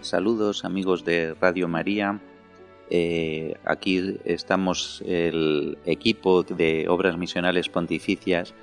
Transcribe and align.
Saludos 0.00 0.64
amigos 0.64 1.04
de 1.04 1.34
Radio 1.34 1.66
María. 1.66 2.20
Eh, 2.88 3.54
aquí 3.64 4.18
estamos 4.24 5.02
el 5.04 5.76
equipo 5.84 6.44
de 6.44 6.88
Obras 6.88 7.18
Misionales 7.18 7.68
Pontificias 7.68 8.54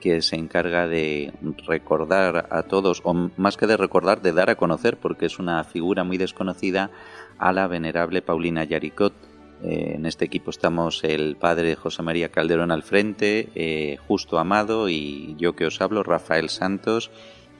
que 0.00 0.20
se 0.22 0.34
encarga 0.34 0.88
de 0.88 1.32
recordar 1.68 2.48
a 2.50 2.64
todos, 2.64 3.00
o 3.04 3.14
más 3.14 3.56
que 3.56 3.68
de 3.68 3.76
recordar, 3.76 4.20
de 4.20 4.32
dar 4.32 4.50
a 4.50 4.56
conocer, 4.56 4.98
porque 4.98 5.26
es 5.26 5.38
una 5.38 5.62
figura 5.62 6.02
muy 6.02 6.18
desconocida, 6.18 6.90
a 7.38 7.52
la 7.52 7.68
venerable 7.68 8.20
Paulina 8.20 8.64
Yaricot. 8.64 9.14
Eh, 9.62 9.92
en 9.94 10.06
este 10.06 10.24
equipo 10.24 10.50
estamos 10.50 11.04
el 11.04 11.36
padre 11.36 11.76
José 11.76 12.02
María 12.02 12.30
Calderón 12.30 12.72
al 12.72 12.82
frente, 12.82 13.50
eh, 13.54 13.96
Justo 14.08 14.40
Amado 14.40 14.88
y 14.88 15.36
yo 15.38 15.54
que 15.54 15.66
os 15.66 15.80
hablo, 15.80 16.02
Rafael 16.02 16.48
Santos 16.48 17.12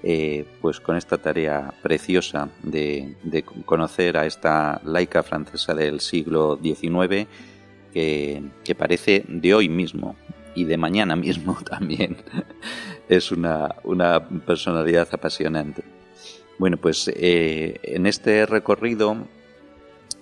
eh, 0.05 0.45
pues 0.61 0.81
con 0.81 0.97
esta 0.97 1.19
tarea 1.19 1.73
preciosa 1.81 2.49
de, 2.65 3.15
conocer 3.65 4.17
a 4.17 4.27
esta 4.27 4.81
laica 4.85 5.23
francesa 5.23 5.75
del 5.75 6.01
siglo 6.01 6.59
XIX 6.61 7.29
que, 7.93 8.75
parece 8.77 9.25
de 9.29 9.55
hoy 9.55 9.69
mismo 9.69 10.17
y 10.57 10.65
de 10.65 10.77
mañana 10.77 11.15
mismo 11.15 11.57
también. 11.71 12.17
es 13.09 13.31
una, 13.31 13.69
personalidad 14.45 15.09
apasionante. 15.13 15.85
Bueno, 16.59 16.79
pues 16.79 17.09
eh, 17.15 17.79
en 17.85 18.07
este 18.07 18.45
recorrido, 18.45 19.17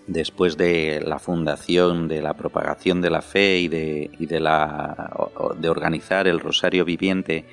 después 0.06 0.58
de 0.58 1.02
la 1.02 1.18
fundación, 1.18 2.06
de 2.06 2.20
la 2.20 2.34
propagación 2.34 3.00
de 3.00 3.10
la 3.10 3.22
fe 3.22 3.60
y 3.60 3.68
de, 3.68 4.10
y 4.18 4.26
de, 4.26 4.40
la, 4.40 5.10
de 5.58 5.68
organizar 5.70 6.28
el 6.28 6.38
Rosario 6.38 6.84
Viviente, 6.84 7.46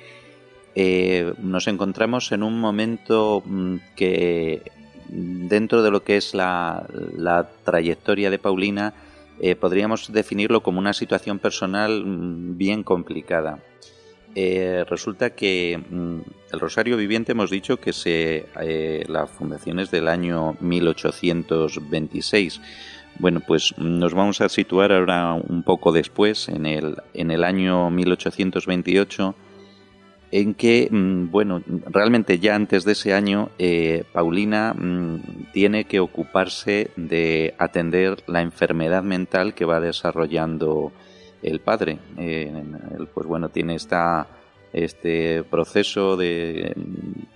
eh, 0.80 1.34
nos 1.42 1.66
encontramos 1.66 2.30
en 2.30 2.44
un 2.44 2.60
momento 2.60 3.42
mm, 3.44 3.78
que 3.96 4.62
dentro 5.08 5.82
de 5.82 5.90
lo 5.90 6.04
que 6.04 6.16
es 6.16 6.34
la, 6.34 6.86
trayectoria 7.64 8.30
de 8.30 8.38
Paulina 8.38 8.94
eh, 9.40 9.56
podríamos 9.56 10.12
definirlo 10.12 10.62
como 10.62 10.78
una 10.78 10.92
situación 10.92 11.40
personal 11.40 12.04
mm, 12.06 12.56
bien 12.56 12.84
complicada. 12.84 13.58
Eh, 14.36 14.84
resulta 14.88 15.30
que 15.30 15.82
mm, 15.90 16.18
el 16.52 16.60
Rosario 16.60 16.96
Viviente 16.96 17.32
hemos 17.32 17.50
dicho 17.50 17.78
que 17.78 17.92
se, 17.92 18.46
la 19.08 19.26
fundación 19.26 19.80
es 19.80 19.90
del 19.90 20.06
año 20.06 20.56
1826. 20.60 22.60
Bueno, 23.18 23.40
pues 23.44 23.74
nos 23.78 24.14
vamos 24.14 24.40
a 24.40 24.48
situar 24.48 24.92
ahora 24.92 25.34
un 25.34 25.64
poco 25.64 25.90
después, 25.90 26.48
en 26.48 26.66
el, 26.66 26.98
en 27.14 27.32
el 27.32 27.42
año 27.42 27.90
1828 27.90 29.34
en 30.30 30.54
que, 30.54 30.88
mm, 30.90 31.30
bueno, 31.30 31.62
realmente 31.86 32.38
ya 32.38 32.54
antes 32.54 32.84
de 32.84 32.92
ese 32.92 33.14
año, 33.14 33.50
eh, 33.58 34.04
Paulina 34.12 34.74
mm, 34.74 35.52
tiene 35.52 35.84
que 35.84 36.00
ocuparse 36.00 36.90
de 36.96 37.54
atender 37.58 38.22
la 38.26 38.42
enfermedad 38.42 39.02
mental 39.02 39.54
que 39.54 39.64
va 39.64 39.80
desarrollando 39.80 40.92
el 41.42 41.60
padre. 41.60 41.98
Eh, 42.18 42.52
pues 43.14 43.26
bueno, 43.26 43.48
tiene 43.48 43.74
esta, 43.74 44.26
este 44.72 45.44
proceso 45.44 46.16
de, 46.16 46.74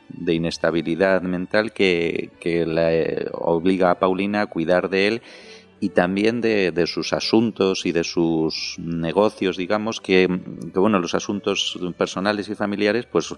de 0.09 0.34
inestabilidad 0.34 1.22
mental 1.22 1.72
que, 1.72 2.30
que 2.41 2.66
le 2.66 3.28
obliga 3.32 3.91
a 3.91 3.98
Paulina 3.98 4.42
a 4.42 4.47
cuidar 4.47 4.91
de 4.91 5.09
él 5.09 5.22
y 5.82 5.88
también 5.88 6.41
de, 6.41 6.84
sus 6.87 7.12
asuntos 7.12 7.87
y 7.87 7.91
de 7.91 8.04
sus 8.04 8.76
negocios, 8.78 9.56
digamos, 9.56 10.00
que, 10.00 10.28
bueno, 10.72 11.00
los 11.00 11.16
asuntos 11.16 11.76
personales 11.98 12.48
y 12.48 12.54
familiares, 12.54 13.06
pues 13.10 13.34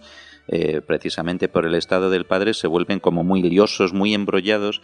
eh, 0.49 0.83
precisamente 0.87 1.49
por 1.49 1.65
el 1.65 1.75
estado 1.75 2.11
del 2.11 2.27
padre 2.27 2.53
se 2.53 2.67
vuelven 2.67 3.01
como 3.01 3.25
muy 3.25 3.43
liosos, 3.43 3.95
muy 3.95 4.13
embrollados 4.13 4.83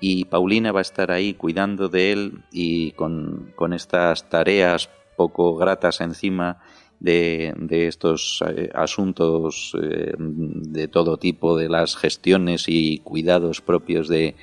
y 0.00 0.26
Paulina 0.26 0.70
va 0.70 0.80
a 0.80 0.82
estar 0.82 1.10
ahí 1.10 1.32
cuidando 1.32 1.88
de 1.88 2.12
él 2.12 2.42
y 2.52 2.90
con, 2.90 3.54
estas 3.72 4.28
tareas 4.28 4.90
poco 5.16 5.56
gratas 5.56 6.02
encima 6.02 6.60
de, 7.00 7.54
estos 7.70 8.44
eh, 8.46 8.68
asuntos 8.74 9.74
eh, 9.82 10.12
de 10.18 10.88
todo 10.88 11.16
tipo, 11.16 11.56
de 11.56 11.70
las 11.70 11.96
gestiones 11.96 12.64
y 12.68 12.98
cuidados 12.98 13.62
propios 13.62 14.08
de, 14.08 14.36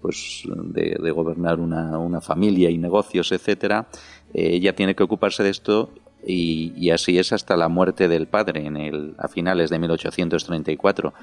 pues 0.00 0.44
de, 0.46 1.10
gobernar 1.10 1.60
una, 1.60 2.20
familia 2.20 2.70
y 2.70 2.78
negocios, 2.78 3.32
etcétera, 3.32 3.88
eh, 4.34 4.50
ella 4.52 4.74
tiene 4.74 4.94
que 4.94 5.02
ocuparse 5.02 5.42
de 5.42 5.50
esto 5.50 5.90
y, 6.26 6.90
así 6.90 7.18
es 7.18 7.32
hasta 7.32 7.56
la 7.56 7.68
muerte 7.68 8.08
del 8.08 8.26
padre 8.26 8.66
en 8.66 8.76
el, 8.76 9.14
a 9.18 9.28
finales 9.28 9.70
de 9.70 9.78
1834. 9.78 11.14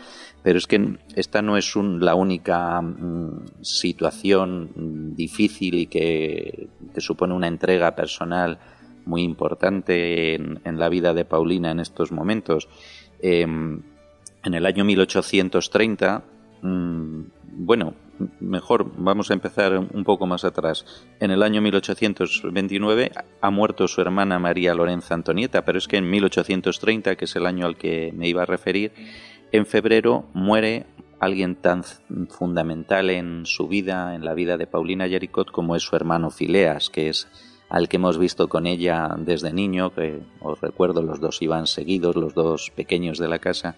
Pero 0.42 0.58
es 0.58 0.68
que 0.68 0.98
esta 1.16 1.42
no 1.42 1.58
es 1.58 1.76
la 1.76 2.16
única 2.16 2.82
mm, 2.82 3.46
situación 3.62 5.14
difícil 5.16 5.76
y 5.76 5.88
que, 5.88 6.70
supone 6.98 7.34
una 7.34 7.48
entrega 7.48 7.96
personal 7.96 8.58
muy 9.06 9.22
importante 9.22 10.36
en, 10.36 10.80
la 10.80 10.90
vida 10.90 11.14
de 11.14 11.26
Paulina 11.26 11.72
en 11.72 11.80
estos 11.80 12.12
momentos. 12.12 12.68
Em, 13.22 13.82
en 14.44 14.54
el 14.54 14.66
año 14.66 14.86
1830, 14.86 16.24
mm, 16.62 17.22
bueno, 17.58 17.94
mejor 18.40 18.92
vamos 18.98 19.30
a 19.30 19.34
empezar 19.34 19.78
un 19.78 20.04
poco 20.04 20.26
más 20.26 20.44
atrás. 20.44 20.86
En 21.20 21.32
el 21.32 21.44
año 21.44 21.62
1829 21.62 23.12
ha 23.42 23.50
muerto 23.50 23.88
su 23.88 24.02
hermana 24.02 24.40
María 24.40 24.74
Lorenza 24.74 25.14
Antonieta, 25.14 25.66
pero 25.66 25.78
es 25.78 25.88
que 25.88 25.98
en 25.98 26.10
1830, 26.10 27.16
que 27.16 27.26
es 27.26 27.36
el 27.36 27.46
año 27.46 27.66
al 27.66 27.78
que 27.78 28.12
me 28.16 28.28
iba 28.28 28.44
a 28.44 28.46
referir, 28.46 28.94
en 29.52 29.66
febrero 29.66 30.26
muere 30.34 30.86
alguien 31.20 31.56
tan 31.56 31.84
fundamental 32.30 33.10
en 33.10 33.46
su 33.46 33.68
vida, 33.68 34.16
en 34.16 34.26
la 34.26 34.34
vida 34.34 34.58
de 34.58 34.68
Paulina 34.68 35.08
Yaricot, 35.08 35.52
como 35.52 35.76
es 35.76 35.84
su 35.84 35.96
hermano 35.96 36.30
Fileas, 36.30 36.90
que 36.90 37.10
es 37.10 37.28
al 37.70 37.90
que 37.90 37.98
hemos 37.98 38.18
visto 38.18 38.48
con 38.48 38.68
ella 38.68 39.16
desde 39.18 39.52
niño, 39.52 39.94
que 39.94 40.22
os 40.40 40.62
recuerdo, 40.62 41.02
los 41.02 41.20
dos 41.20 41.42
iban 41.42 41.68
seguidos, 41.68 42.16
los 42.16 42.34
dos 42.34 42.72
pequeños 42.76 43.18
de 43.18 43.28
la 43.28 43.40
casa, 43.40 43.76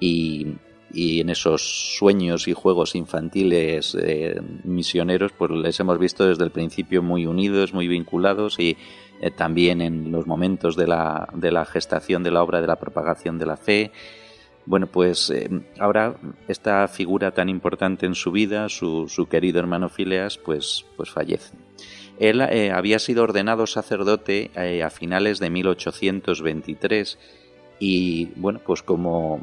y, 0.00 0.56
y 0.92 1.20
en 1.20 1.30
esos 1.30 1.96
sueños 1.96 2.48
y 2.48 2.52
juegos 2.52 2.94
infantiles 2.94 3.96
eh, 4.00 4.40
misioneros, 4.64 5.32
pues 5.32 5.50
les 5.50 5.78
hemos 5.80 5.98
visto 5.98 6.26
desde 6.26 6.44
el 6.44 6.50
principio 6.50 7.02
muy 7.02 7.26
unidos, 7.26 7.74
muy 7.74 7.88
vinculados 7.88 8.58
y 8.58 8.76
eh, 9.20 9.30
también 9.30 9.80
en 9.80 10.12
los 10.12 10.26
momentos 10.26 10.76
de 10.76 10.86
la, 10.86 11.28
de 11.34 11.50
la 11.50 11.64
gestación 11.64 12.22
de 12.22 12.30
la 12.30 12.42
obra 12.42 12.60
de 12.60 12.66
la 12.66 12.76
propagación 12.76 13.38
de 13.38 13.46
la 13.46 13.56
fe. 13.56 13.90
Bueno, 14.64 14.86
pues 14.86 15.30
eh, 15.30 15.48
ahora 15.78 16.16
esta 16.48 16.86
figura 16.88 17.32
tan 17.32 17.48
importante 17.48 18.06
en 18.06 18.14
su 18.14 18.32
vida, 18.32 18.68
su, 18.68 19.08
su 19.08 19.26
querido 19.26 19.58
hermano 19.58 19.88
Fileas, 19.88 20.38
pues, 20.38 20.86
pues 20.96 21.10
fallece. 21.10 21.56
Él 22.18 22.40
había 22.40 22.98
sido 22.98 23.24
ordenado 23.24 23.66
sacerdote 23.66 24.50
a 24.82 24.88
finales 24.88 25.38
de 25.38 25.50
1823 25.50 27.18
y 27.78 28.30
bueno, 28.36 28.58
pues 28.64 28.82
como 28.82 29.42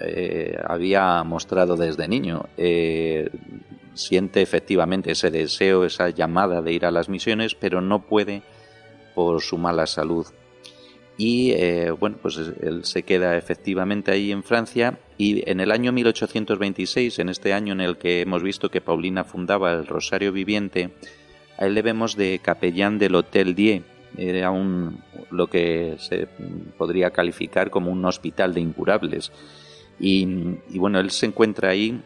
eh, 0.00 0.58
había 0.66 1.22
mostrado 1.24 1.76
desde 1.76 2.08
niño. 2.08 2.46
Eh, 2.56 3.30
siente 3.94 4.42
efectivamente 4.42 5.12
ese 5.12 5.30
deseo, 5.30 5.84
esa 5.84 6.10
llamada 6.10 6.62
de 6.62 6.72
ir 6.72 6.84
a 6.84 6.90
las 6.90 7.08
misiones, 7.08 7.54
pero 7.54 7.80
no 7.80 8.00
puede 8.00 8.42
por 9.14 9.40
su 9.40 9.56
mala 9.58 9.86
salud. 9.86 10.26
Y 11.16 11.52
eh, 11.52 11.92
bueno, 11.92 12.16
pues 12.20 12.36
él 12.36 12.84
se 12.84 13.04
queda 13.04 13.36
efectivamente 13.36 14.10
ahí 14.10 14.32
en 14.32 14.42
Francia 14.42 14.98
y 15.16 15.48
en 15.48 15.60
el 15.60 15.70
año 15.70 15.92
1826, 15.92 17.20
en 17.20 17.28
este 17.28 17.52
año 17.52 17.72
en 17.72 17.80
el 17.80 17.96
que 17.98 18.22
hemos 18.22 18.42
visto 18.42 18.68
que 18.68 18.80
Paulina 18.80 19.22
fundaba 19.22 19.72
el 19.72 19.86
Rosario 19.86 20.32
Viviente, 20.32 20.90
a 21.56 21.66
él 21.66 21.74
le 21.74 21.82
vemos 21.82 22.16
de 22.16 22.40
capellán 22.42 22.98
del 22.98 23.14
Hotel 23.14 23.54
Die. 23.54 23.84
Era 24.16 24.50
un, 24.50 25.02
lo 25.30 25.46
que 25.46 25.96
se 25.98 26.26
podría 26.76 27.10
calificar 27.10 27.70
como 27.70 27.92
un 27.92 28.04
hospital 28.04 28.54
de 28.54 28.60
incurables 28.60 29.30
y, 29.98 30.78
bueno, 30.78 31.00
él 31.00 31.10
se 31.10 31.26
encuentra 31.26 31.70
ahí 31.70 32.00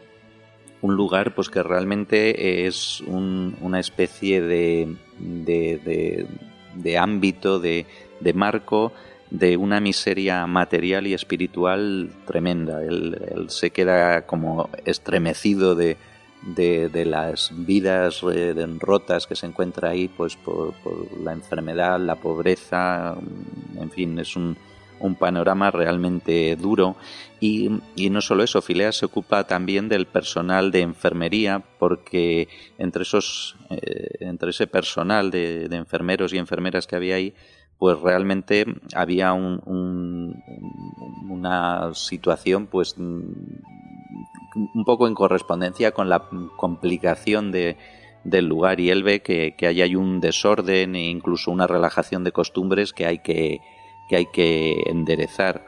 un 0.81 0.95
lugar 0.95 1.35
pues 1.35 1.49
que 1.49 1.61
realmente 1.61 2.65
es 2.65 3.01
una 3.01 3.79
especie 3.79 4.41
de, 4.41 4.95
de, 5.19 6.97
ámbito, 6.97 7.59
de, 7.59 7.85
marco 8.33 8.93
de 9.29 9.57
una 9.57 9.79
miseria 9.79 10.47
material 10.47 11.07
y 11.07 11.13
espiritual 11.13 12.11
tremenda. 12.25 12.83
Él, 12.83 13.47
se 13.49 13.71
queda 13.71 14.25
como 14.25 14.69
estremecido 14.85 15.75
de, 15.75 15.97
de, 16.43 17.05
las 17.05 17.51
vidas 17.53 18.21
eh, 18.33 18.53
rotas 18.79 19.27
que 19.27 19.35
se 19.35 19.47
encuentra 19.47 19.89
ahí 19.89 20.07
pues 20.07 20.35
por, 20.37 20.73
la 21.21 21.33
enfermedad, 21.33 21.99
la 21.99 22.15
pobreza, 22.15 23.17
en 23.75 23.91
fin, 23.91 24.17
es 24.19 24.35
un, 24.35 24.55
un 24.99 25.15
panorama 25.15 25.71
realmente 25.71 26.55
duro. 26.55 26.95
Y, 27.39 27.69
y, 27.95 28.09
no 28.09 28.21
solo 28.21 28.43
eso, 28.43 28.61
Filea 28.61 28.91
se 28.91 29.05
ocupa 29.05 29.45
también 29.45 29.87
del 29.87 30.05
personal 30.05 30.71
de 30.71 30.81
enfermería 30.81 31.63
porque 31.79 32.49
entre 32.77 33.03
esos 33.03 33.55
eh, 33.69 34.09
entre 34.19 34.49
ese 34.49 34.67
personal 34.67 35.31
de, 35.31 35.69
de, 35.69 35.75
enfermeros 35.77 36.33
y 36.33 36.37
enfermeras 36.37 36.85
que 36.85 36.97
había 36.97 37.15
ahí 37.15 37.33
pues 37.77 37.97
realmente 38.01 38.65
había 38.93 39.31
un, 39.31 40.43
una 41.29 41.93
situación 41.93 42.67
pues 42.67 42.97
un 42.97 44.83
poco 44.85 45.07
en 45.07 45.15
correspondencia 45.15 45.93
con 45.93 46.09
la 46.09 46.27
complicación 46.57 47.51
de, 47.51 47.77
del 48.25 48.47
lugar. 48.47 48.79
Y 48.79 48.89
él 48.89 49.03
ve 49.03 49.21
que, 49.21 49.55
que 49.57 49.67
ahí 49.67 49.81
hay 49.81 49.95
un 49.95 50.19
desorden 50.19 50.95
e 50.95 51.09
incluso 51.09 51.51
una 51.51 51.67
relajación 51.67 52.23
de 52.23 52.33
costumbres 52.33 52.91
que 52.91 53.05
hay 53.05 53.19
que, 53.19 53.61
que, 54.09 54.15
hay 54.17 54.25
que 54.27 54.83
enderezar. 54.87 55.65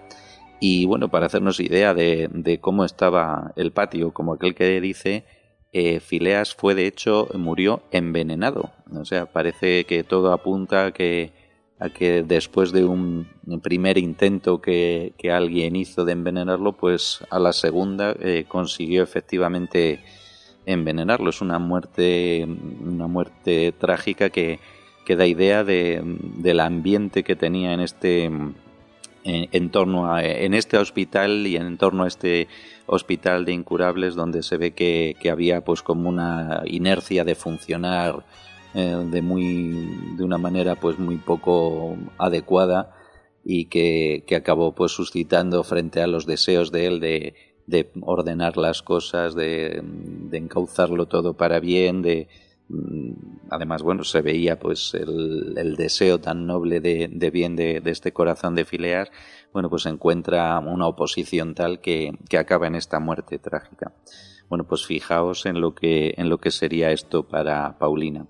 Y 0.59 0.85
bueno, 0.85 1.09
para 1.09 1.27
hacernos 1.27 1.59
idea 1.59 1.93
de, 1.93 2.29
de 2.31 2.59
cómo 2.59 2.85
estaba 2.85 3.53
el 3.55 3.71
patio, 3.71 4.11
como 4.13 4.33
aquel 4.33 4.55
que 4.55 4.81
dice, 4.81 5.25
eh, 5.73 5.99
Fileas 6.01 6.53
fue 6.53 6.75
de 6.75 6.87
hecho, 6.87 7.29
murió 7.35 7.81
envenenado. 7.91 8.71
O 8.93 9.05
sea, 9.05 9.25
parece 9.27 9.85
que 9.85 10.03
todo 10.03 10.33
apunta 10.33 10.87
a 10.87 10.91
que 10.91 11.31
a 11.81 11.89
que 11.89 12.21
después 12.21 12.71
de 12.71 12.85
un 12.85 13.27
primer 13.63 13.97
intento 13.97 14.61
que, 14.61 15.15
alguien 15.33 15.75
hizo 15.75 16.05
de 16.05 16.11
envenenarlo, 16.11 16.73
pues 16.73 17.25
a 17.31 17.39
la 17.39 17.53
segunda 17.53 18.15
eh, 18.19 18.45
consiguió 18.47 19.01
efectivamente 19.01 19.99
envenenarlo. 20.67 21.31
Es 21.31 21.41
una 21.41 21.57
muerte, 21.57 22.47
una 22.85 23.07
muerte 23.07 23.71
trágica 23.71 24.29
que, 24.29 24.59
que 25.05 25.15
da 25.15 25.25
idea 25.25 25.63
de, 25.63 26.01
del 26.03 26.59
ambiente 26.59 27.23
que 27.23 27.35
tenía 27.35 27.73
en 27.73 27.79
este 27.79 28.31
en, 29.23 30.53
este 30.53 30.77
hospital 30.77 31.45
y 31.45 31.55
en 31.55 31.77
torno 31.77 32.03
a 32.03 32.07
este 32.07 32.47
hospital 32.87 33.45
de 33.45 33.53
incurables 33.53 34.15
donde 34.15 34.43
se 34.43 34.57
ve 34.57 34.71
que, 34.71 35.15
que 35.19 35.29
había 35.29 35.61
pues 35.61 35.81
como 35.81 36.09
una 36.09 36.63
inercia 36.65 37.23
de 37.23 37.35
funcionar 37.35 38.25
eh, 38.73 38.97
de 39.11 39.21
muy 39.21 40.15
de 40.17 40.23
una 40.23 40.37
manera 40.37 40.75
pues 40.75 40.97
muy 40.97 41.17
poco 41.17 41.97
adecuada 42.17 42.95
y 43.43 43.65
que, 43.65 44.23
que, 44.27 44.35
acabó 44.35 44.73
pues 44.73 44.91
suscitando 44.91 45.63
frente 45.63 46.01
a 46.01 46.07
los 46.07 46.25
deseos 46.25 46.71
de 46.71 46.85
él 46.85 46.99
de, 46.99 47.35
de 47.65 47.89
ordenar 48.01 48.57
las 48.57 48.81
cosas, 48.81 49.33
de, 49.35 49.81
de, 49.83 50.37
encauzarlo 50.37 51.07
todo 51.07 51.33
para 51.33 51.59
bien, 51.59 52.01
de 52.01 52.27
además 53.49 53.83
bueno 53.83 54.03
se 54.03 54.21
veía 54.21 54.59
pues 54.59 54.93
el, 54.93 55.75
deseo 55.75 56.19
tan 56.19 56.45
noble 56.45 56.79
de, 56.79 57.07
bien 57.31 57.55
de, 57.55 57.81
de, 57.81 57.91
este 57.91 58.11
corazón 58.11 58.55
de 58.55 58.65
Fileas, 58.65 59.09
bueno 59.53 59.69
pues 59.69 59.85
encuentra 59.85 60.59
una 60.59 60.87
oposición 60.87 61.55
tal 61.55 61.81
que, 61.81 62.11
que 62.29 62.37
acaba 62.37 62.67
en 62.67 62.75
esta 62.75 62.99
muerte 62.99 63.39
trágica. 63.39 63.93
Bueno, 64.51 64.67
pues 64.67 64.85
fijaos 64.85 65.45
en 65.45 65.61
lo 65.61 65.73
que, 65.73 66.13
en 66.17 66.27
lo 66.27 66.39
que 66.39 66.51
sería 66.51 66.91
esto 66.91 67.25
para 67.25 67.77
Paulina. 67.79 68.27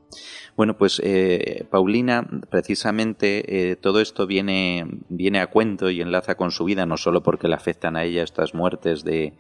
Bueno, 0.55 0.77
pues 0.77 1.01
eh, 1.03 1.65
Paulina, 1.71 2.29
precisamente 2.47 3.71
eh, 3.71 3.75
todo 3.75 4.01
esto 4.01 4.27
viene, 4.27 4.85
viene 5.09 5.39
a 5.39 5.47
cuento 5.47 5.89
y 5.89 5.99
enlaza 5.99 6.35
con 6.35 6.51
su 6.51 6.63
vida, 6.63 6.85
no 6.85 6.97
solo 6.97 7.23
porque 7.23 7.47
le 7.47 7.55
afectan 7.55 7.95
a 7.95 8.03
ella 8.03 8.21
estas 8.21 8.53
muertes 8.53 9.03
de, 9.03 9.33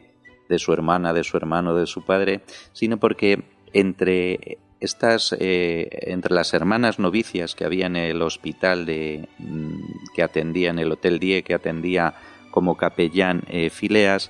de 0.49 0.57
su 0.57 0.73
hermana, 0.73 1.13
de 1.13 1.23
su 1.23 1.37
hermano, 1.37 1.75
de 1.75 1.85
su 1.85 2.03
padre, 2.03 2.41
sino 2.73 2.99
porque 2.99 3.43
entre 3.73 4.57
estas 4.81 5.33
eh, 5.39 5.87
entre 6.07 6.33
las 6.33 6.53
hermanas 6.53 6.99
novicias 6.99 7.55
que 7.55 7.65
había 7.65 7.85
en 7.85 7.95
el 7.95 8.21
hospital 8.21 8.85
de 8.85 9.29
mm, 9.39 9.79
que 10.15 10.23
atendía 10.23 10.69
en 10.69 10.79
el 10.79 10.91
hotel 10.91 11.19
Die 11.19 11.43
que 11.43 11.53
atendía 11.53 12.15
como 12.51 12.75
capellán 12.75 13.43
Fileas 13.71 14.29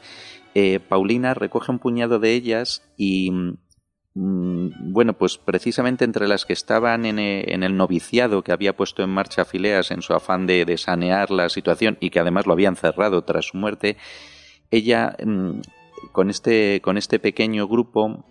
eh, 0.54 0.80
Paulina 0.80 1.34
recoge 1.34 1.72
un 1.72 1.80
puñado 1.80 2.20
de 2.20 2.34
ellas 2.34 2.84
y, 2.98 3.32
mm, 3.32 4.92
bueno, 4.92 5.14
pues 5.14 5.38
precisamente 5.38 6.04
entre 6.04 6.28
las 6.28 6.46
que 6.46 6.54
estaban 6.54 7.06
eh, 7.06 7.46
en, 7.48 7.64
el 7.64 7.78
noviciado 7.78 8.44
que 8.44 8.52
había 8.52 8.76
puesto 8.76 9.04
en 9.04 9.10
marcha 9.10 9.46
Fileas 9.46 9.92
en 9.92 10.02
su 10.02 10.14
afán 10.14 10.48
de, 10.48 10.78
sanear 10.78 11.32
la 11.32 11.48
situación 11.50 11.98
y 12.02 12.10
que 12.10 12.20
además 12.20 12.48
lo 12.48 12.54
habían 12.54 12.76
cerrado 12.76 13.24
tras 13.24 13.46
su 13.46 13.58
muerte, 13.58 13.96
ella 14.72 15.16
mm, 15.26 15.62
con, 16.12 16.30
este, 16.30 16.82
con 16.82 16.98
este 16.98 17.20
pequeño 17.20 17.68
grupo 17.68 18.26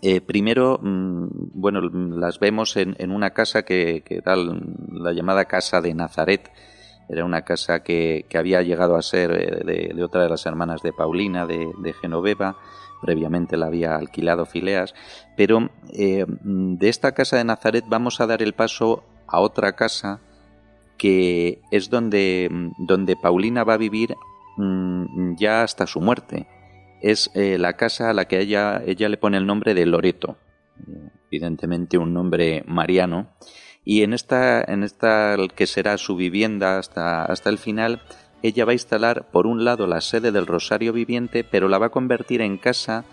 eh, 0.00 0.20
primero, 0.20 0.78
mm, 0.80 1.26
bueno, 1.54 1.80
las 1.80 2.38
vemos 2.38 2.76
en, 2.76 3.10
una 3.10 3.30
casa 3.30 3.64
que, 3.64 4.04
era 4.08 4.36
la 4.36 5.12
llamada 5.12 5.46
Casa 5.46 5.80
de 5.80 5.94
Nazaret, 5.94 6.50
era 7.08 7.24
una 7.24 7.42
casa 7.42 7.82
que, 7.82 8.26
que 8.28 8.38
había 8.38 8.62
llegado 8.62 8.96
a 8.96 9.02
ser 9.02 9.32
eh, 9.32 9.92
de, 9.94 10.04
otra 10.04 10.22
de 10.22 10.28
las 10.28 10.46
hermanas 10.46 10.82
de 10.82 10.92
Paulina, 10.92 11.46
de, 11.46 11.94
Genoveva. 12.00 12.56
Previamente 13.00 13.56
la 13.56 13.66
había 13.66 13.96
alquilado 13.96 14.44
Fileas. 14.44 14.94
Pero 15.36 15.70
eh, 15.92 16.26
de 16.28 16.88
esta 16.88 17.12
casa 17.12 17.36
de 17.36 17.44
Nazaret 17.44 17.84
vamos 17.88 18.20
a 18.20 18.26
dar 18.26 18.42
el 18.42 18.54
paso 18.54 19.04
a 19.26 19.40
otra 19.40 19.74
casa 19.74 20.20
que 20.96 21.60
es 21.70 21.90
donde, 21.90 22.50
donde 22.78 23.16
Paulina 23.16 23.62
va 23.62 23.74
a 23.74 23.78
vivir 23.78 24.16
mm, 24.56 25.36
ya 25.36 25.62
hasta 25.62 25.86
su 25.86 26.00
muerte. 26.00 26.46
Es 27.00 27.30
eh, 27.34 27.58
la 27.58 27.74
casa 27.74 28.10
a 28.10 28.12
la 28.12 28.26
que 28.26 28.40
ella, 28.40 28.82
ella 28.84 29.08
le 29.08 29.16
pone 29.16 29.36
el 29.36 29.46
nombre 29.46 29.74
de 29.74 29.86
Loreto, 29.86 30.36
evidentemente 31.30 31.98
un 31.98 32.12
nombre 32.12 32.64
mariano, 32.66 33.28
y 33.84 34.02
en 34.02 34.12
esta, 34.12 34.62
en 34.62 34.82
esta 34.82 35.36
que 35.54 35.66
será 35.66 35.96
su 35.96 36.16
vivienda 36.16 36.78
hasta, 36.78 37.24
hasta 37.24 37.50
el 37.50 37.58
final, 37.58 38.02
ella 38.42 38.64
va 38.64 38.72
a 38.72 38.74
instalar 38.74 39.28
por 39.30 39.46
un 39.46 39.64
lado 39.64 39.86
la 39.86 40.00
sede 40.00 40.30
del 40.30 40.46
Rosario 40.46 40.92
Viviente, 40.92 41.44
pero 41.44 41.68
la 41.68 41.78
va 41.78 41.86
a 41.86 41.90
convertir 41.90 42.40
en 42.40 42.58
casa 42.58 43.04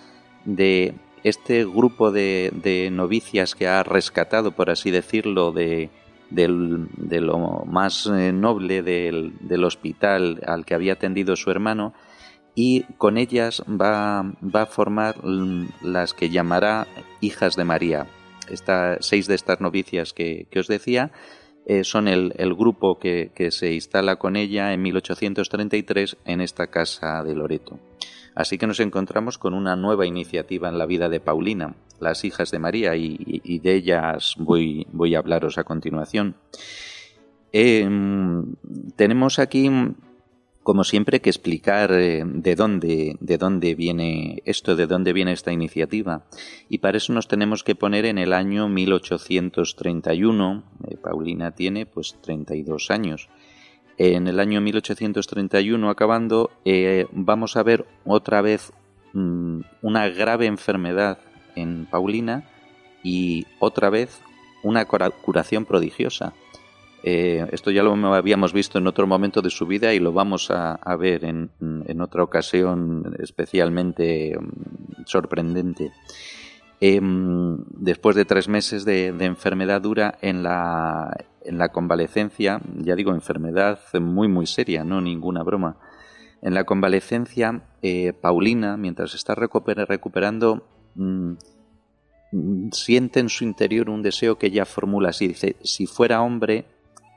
de 0.44 0.96
este 1.24 1.66
grupo 1.66 2.12
de, 2.12 2.52
de 2.54 2.92
novicias 2.92 3.56
que 3.56 3.68
ha 3.68 3.84
rescatado, 3.84 4.52
por 4.52 4.70
así 4.70 4.92
decirlo, 4.92 5.52
de, 5.52 5.90
de 6.30 7.22
lo 7.22 7.64
más 7.66 8.08
eh, 8.08 8.32
noble 8.32 8.84
del, 8.84 9.34
del, 9.40 9.64
hospital 9.64 10.42
al 10.46 10.66
que 10.66 10.76
había 10.76 10.94
atendido 10.94 11.36
su 11.36 11.50
hermano 11.50 11.94
y 12.56 12.84
con 12.98 13.18
ellas 13.18 13.62
va, 13.70 14.34
va 14.44 14.62
a 14.62 14.66
formar 14.66 15.18
las 15.82 16.14
que 16.14 16.30
llamará 16.30 16.88
hijas 17.20 17.56
de 17.58 17.66
María, 17.66 18.08
seis 19.02 19.28
de 19.28 19.36
estas 19.36 19.60
novicias 19.60 20.14
que, 20.14 20.48
os 20.56 20.68
decía 20.68 21.12
eh, 21.68 21.84
son 21.84 22.08
el, 22.08 22.32
grupo 22.56 22.98
que, 22.98 23.32
se 23.52 23.74
instala 23.74 24.16
con 24.16 24.36
ella 24.38 24.74
en 24.74 24.82
1833 24.84 26.18
en 26.26 26.42
esta 26.42 26.68
casa 26.68 27.24
de 27.24 27.36
Loreto. 27.36 27.80
Así 28.36 28.58
que 28.58 28.68
nos 28.68 28.80
encontramos 28.80 29.38
con 29.38 29.54
una 29.54 29.76
nueva 29.76 30.06
iniciativa 30.06 30.70
en 30.70 30.78
la 30.78 30.86
vida 30.86 31.10
de 31.10 31.22
Paulina, 31.22 31.76
las 32.00 32.26
hijas 32.26 32.52
de 32.52 32.60
María, 32.60 32.96
y, 32.96 33.60
de 33.60 33.74
ellas 33.74 34.36
voy, 34.38 34.86
voy, 34.92 35.16
a 35.16 35.20
hablaros 35.20 35.58
a 35.58 35.64
continuación. 35.64 36.36
Em, 37.52 38.56
tenemos 38.98 39.40
aquí 39.40 39.70
como 40.66 40.84
siempre, 40.84 41.22
que 41.22 41.30
explicar 41.30 41.92
eh, 41.92 42.24
de 42.26 42.56
dónde, 42.56 43.18
de 43.20 43.38
dónde 43.38 43.76
viene 43.76 44.42
esto, 44.46 44.76
de 44.76 44.88
dónde 44.88 45.14
viene 45.14 45.32
esta 45.32 45.52
iniciativa. 45.52 46.24
Y 46.70 46.80
para 46.80 46.98
eso 46.98 47.14
nos 47.14 47.28
tenemos 47.28 47.64
que 47.64 47.76
poner 47.76 48.08
en 48.08 48.18
el 48.18 48.34
año 48.34 48.68
1831. 48.68 50.64
Eh, 50.88 50.98
Paulina 50.98 51.52
tiene 51.52 51.86
pues 51.86 52.16
32 52.20 52.90
años. 52.90 53.30
En 54.00 54.28
el 54.28 54.40
año 54.40 54.60
1831, 54.60 55.88
acabando, 55.88 56.50
eh, 56.66 57.06
vamos 57.12 57.58
a 57.58 57.64
ver 57.64 57.86
otra 58.04 58.42
vez 58.42 58.74
mm, 59.14 59.60
una 59.84 60.10
grave 60.10 60.48
enfermedad 60.48 61.20
en 61.56 61.86
Paulina 61.86 62.50
y 63.04 63.46
otra 63.60 63.92
vez 63.92 64.20
una 64.64 64.86
curación 64.86 65.66
prodigiosa. 65.66 66.34
Eh, 67.08 67.46
esto 67.52 67.70
ya 67.70 67.84
lo 67.84 68.16
habíamos 68.16 68.52
visto 68.52 68.80
en 68.80 68.88
otro 68.88 69.06
momento 69.06 69.44
de 69.44 69.52
su 69.52 69.68
vida 69.68 69.94
y 69.94 70.00
lo 70.00 70.12
vamos 70.12 70.50
a, 70.50 70.96
ver 70.96 71.24
en, 71.24 72.02
otra 72.02 72.24
ocasión 72.24 73.16
especialmente 73.20 74.36
mm, 74.36 75.04
sorprendente. 75.06 75.92
Em, 76.82 77.64
después 77.70 78.16
de 78.16 78.26
tres 78.26 78.48
meses 78.48 78.86
de, 78.86 79.10
enfermedad 79.20 79.82
dura 79.82 80.18
en 80.20 80.42
la, 80.42 81.16
en 81.44 81.60
la 81.60 81.70
convalecencia, 81.70 82.60
ya 82.80 82.96
digo, 82.96 83.12
enfermedad 83.12 83.78
muy 84.02 84.28
muy 84.28 84.48
seria, 84.48 84.84
no 84.84 85.00
ninguna 85.00 85.44
broma. 85.44 85.78
En 86.42 86.56
la 86.56 86.64
convalecencia, 86.64 87.62
eh, 87.84 88.14
Paulina, 88.14 88.78
mientras 88.78 89.14
está 89.14 89.36
recuperando, 89.36 90.68
mm, 90.96 91.34
mm, 92.32 92.72
siente 92.72 93.20
en 93.20 93.30
su 93.30 93.44
interior 93.44 93.92
un 93.92 94.02
deseo 94.02 94.40
que 94.40 94.48
ella 94.48 94.66
formula 94.66 95.10
así, 95.10 95.28
dice, 95.28 95.56
si 95.62 95.86
fuera 95.86 96.24
hombre, 96.24 96.66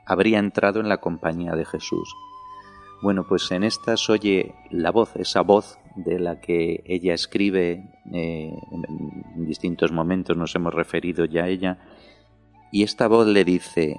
habría 0.09 0.39
entrado 0.39 0.79
en 0.79 0.89
la 0.89 0.97
compañía 0.97 1.53
de 1.55 1.65
Jesús. 1.65 2.13
Bueno, 3.01 3.25
pues 3.29 3.49
en 3.51 3.63
esta 3.63 3.95
se 3.95 4.11
oye 4.11 4.55
la 4.71 4.91
voz, 4.91 5.15
esa 5.15 5.41
voz 5.41 5.77
de 5.95 6.19
la 6.19 6.41
que 6.41 6.83
ella 6.85 7.13
escribe 7.13 7.83
eh, 8.11 8.51
en 9.35 9.45
distintos 9.45 9.91
momentos, 9.91 10.35
nos 10.35 10.53
hemos 10.55 10.73
referido 10.73 11.25
ya 11.25 11.43
a 11.43 11.47
ella, 11.47 11.77
y 12.71 12.83
esta 12.83 13.07
voz 13.07 13.27
le 13.27 13.45
dice, 13.45 13.97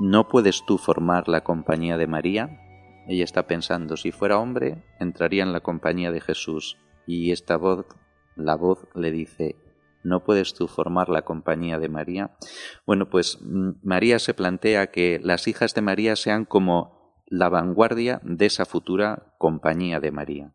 ¿no 0.00 0.28
puedes 0.28 0.66
tú 0.66 0.78
formar 0.78 1.28
la 1.28 1.42
compañía 1.42 1.96
de 1.96 2.08
María? 2.08 2.60
Ella 3.06 3.24
está 3.24 3.46
pensando, 3.46 3.96
si 3.96 4.10
fuera 4.10 4.38
hombre, 4.38 4.82
entraría 4.98 5.44
en 5.44 5.52
la 5.52 5.60
compañía 5.60 6.10
de 6.10 6.20
Jesús. 6.20 6.76
Y 7.06 7.30
esta 7.30 7.56
voz, 7.56 7.86
la 8.34 8.56
voz 8.56 8.86
le 8.94 9.10
dice, 9.12 9.56
¿no 10.04 10.22
puedes 10.22 10.54
tú 10.54 10.68
formar 10.68 11.08
la 11.08 11.22
compañía 11.22 11.78
de 11.78 11.88
María? 11.88 12.36
Bueno, 12.86 13.10
pues 13.10 13.38
mm, 13.40 13.70
María 13.82 14.18
se 14.18 14.34
plantea 14.34 14.90
que 14.90 15.20
las 15.22 15.48
hijas 15.48 15.74
de 15.74 15.82
María 15.82 16.14
sean 16.14 16.44
como 16.44 17.24
la 17.26 17.48
vanguardia 17.48 18.20
de 18.22 18.46
esa 18.46 18.66
futura 18.66 19.34
compañía 19.38 19.98
de 19.98 20.12
María. 20.12 20.54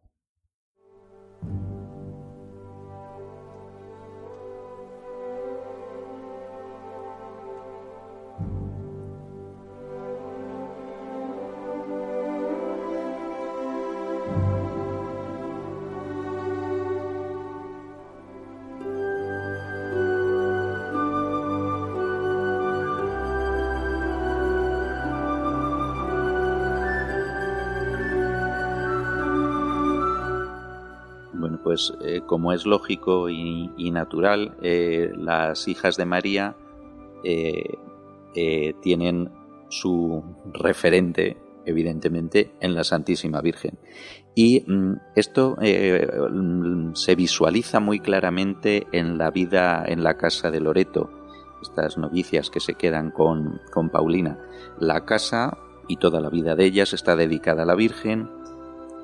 Pues 31.70 31.94
eh, 32.02 32.22
como 32.26 32.52
es 32.52 32.66
lógico 32.66 33.30
y, 33.30 33.92
natural, 33.92 34.58
eh, 34.64 35.12
las 35.16 35.68
hijas 35.68 35.98
de 35.98 36.06
María 36.08 36.56
eh, 37.24 38.74
tienen 38.82 39.30
su 39.70 40.24
referente, 40.52 41.38
evidentemente, 41.68 42.56
en 42.60 42.74
la 42.74 42.84
Santísima 42.84 43.42
Virgen. 43.42 43.78
Y 44.34 44.64
mm, 44.66 44.94
esto 45.16 45.58
se 46.94 47.16
visualiza 47.16 47.80
muy 47.80 48.00
claramente 48.00 48.88
en 48.92 49.20
la 49.20 49.30
vida 49.30 49.86
en 49.86 50.04
la 50.04 50.18
casa 50.18 50.50
de 50.50 50.62
Loreto, 50.62 51.12
estas 51.62 52.00
novicias 52.00 52.50
que 52.50 52.62
se 52.62 52.74
quedan 52.74 53.12
con, 53.12 53.62
con 53.72 53.92
Paulina. 53.92 54.40
La 54.80 55.06
casa 55.06 55.56
y 55.88 55.98
toda 55.98 56.20
la 56.20 56.32
vida 56.32 56.56
de 56.56 56.66
ellas 56.66 56.94
está 56.94 57.16
dedicada 57.16 57.62
a 57.62 57.68
la 57.68 57.76
Virgen, 57.76 58.28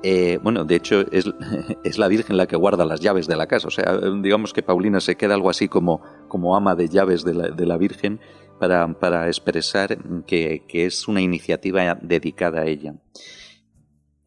eh, 0.02 0.38
bueno, 0.42 0.64
de 0.64 0.76
hecho 0.76 1.04
es, 1.12 1.98
la 1.98 2.08
Virgen 2.08 2.36
la 2.36 2.46
que 2.46 2.56
guarda 2.56 2.84
las 2.84 3.00
llaves 3.00 3.26
de 3.26 3.36
la 3.36 3.46
casa. 3.46 3.68
O 3.68 3.70
sea, 3.70 3.98
digamos 4.22 4.52
que 4.52 4.62
Paulina 4.62 5.00
se 5.00 5.16
queda 5.16 5.34
algo 5.34 5.50
así 5.50 5.68
como, 5.68 6.02
como 6.28 6.56
ama 6.56 6.74
de 6.74 6.88
llaves 6.88 7.24
de 7.24 7.34
la, 7.34 7.76
Virgen 7.76 8.20
para, 8.58 9.26
expresar 9.26 9.98
que, 10.26 10.64
que, 10.66 10.86
es 10.86 11.08
una 11.08 11.20
iniciativa 11.20 11.94
dedicada 12.00 12.62
a 12.62 12.66
ella. 12.66 12.94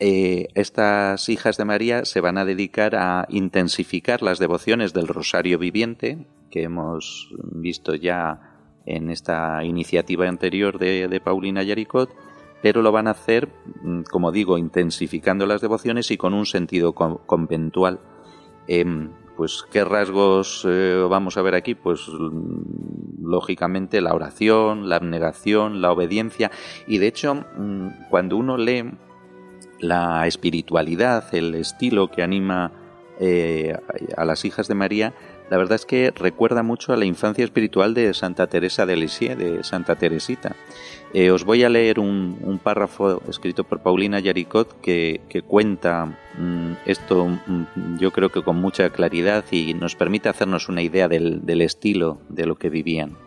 Eh, 0.01 0.47
estas 0.55 1.27
hijas 1.27 1.57
de 1.57 1.65
María 1.65 2.05
se 2.05 2.21
van 2.21 2.37
a 2.37 2.45
dedicar 2.45 2.95
a 2.95 3.25
intensificar 3.29 4.21
las 4.21 4.39
devociones 4.39 4.93
del 4.93 5.07
Rosario 5.07 5.59
Viviente, 5.59 6.25
que 6.49 6.63
hemos 6.63 7.29
visto 7.51 7.95
ya 7.95 8.49
en 8.85 9.09
esta 9.09 9.63
iniciativa 9.65 10.27
anterior 10.27 10.79
de, 10.79 11.09
de 11.09 11.19
Paulina 11.19 11.63
Yaricot, 11.63 12.09
pero 12.61 12.81
lo 12.81 12.91
van 12.91 13.07
a 13.07 13.11
hacer, 13.11 13.49
mm, 13.81 14.01
como 14.03 14.31
digo, 14.31 14.57
intensificando 14.57 15.45
las 15.45 15.61
devociones 15.61 16.11
y 16.11 16.17
con 16.17 16.33
un 16.33 16.45
sentido 16.45 16.93
conventual. 16.93 17.99
Em, 18.67 19.11
pues, 19.37 19.63
¿qué 19.71 19.85
rasgos 19.85 20.65
eh, 20.67 21.05
vamos 21.09 21.37
a 21.37 21.41
ver 21.41 21.55
aquí? 21.55 21.75
Pues, 21.75 22.07
mm, 22.09 23.25
lógicamente, 23.25 24.01
la 24.01 24.13
oración, 24.13 24.89
la 24.89 24.97
abnegación, 24.97 25.81
la 25.81 25.91
obediencia. 25.91 26.51
Y 26.87 26.97
de 26.97 27.07
hecho, 27.07 27.35
mm, 27.35 28.09
cuando 28.09 28.35
uno 28.37 28.57
lee 28.57 28.91
la 29.79 30.27
espiritualidad, 30.27 31.33
el 31.33 31.55
estilo 31.55 32.09
que 32.11 32.21
anima 32.21 32.73
eh, 33.21 33.77
a 34.15 34.23
las 34.23 34.45
hijas 34.45 34.69
de 34.69 34.75
María, 34.75 35.13
la 35.49 35.57
verdad 35.57 35.75
es 35.75 35.85
que 35.85 36.11
recuerda 36.11 36.61
mucho 36.61 36.93
a 36.93 36.97
la 36.97 37.05
infancia 37.05 37.43
espiritual 37.43 37.93
de 37.93 38.13
Santa 38.13 38.47
Teresa 38.47 38.85
de 38.85 38.95
Lisieux, 38.95 39.37
de 39.37 39.63
Santa 39.63 39.95
Teresita. 39.95 40.55
Eh, 41.11 41.31
os 41.31 41.43
voy 41.43 41.63
a 41.63 41.69
leer 41.69 41.99
un, 41.99 42.59
párrafo 42.63 43.23
escrito 43.27 43.63
por 43.63 43.79
Paulina 43.79 44.19
Yaricot 44.19 44.79
que, 44.79 45.43
cuenta 45.47 46.05
mm, 46.37 46.73
esto 46.85 47.25
mm, 47.25 47.97
yo 47.97 48.11
creo 48.11 48.29
que 48.29 48.43
con 48.43 48.57
mucha 48.57 48.89
claridad 48.91 49.43
y 49.49 49.73
nos 49.73 49.95
permite 49.95 50.29
hacernos 50.29 50.69
una 50.69 50.83
idea 50.83 51.07
del, 51.07 51.61
estilo 51.61 52.19
de 52.29 52.45
lo 52.45 52.55
que 52.55 52.69
vivían. 52.69 53.17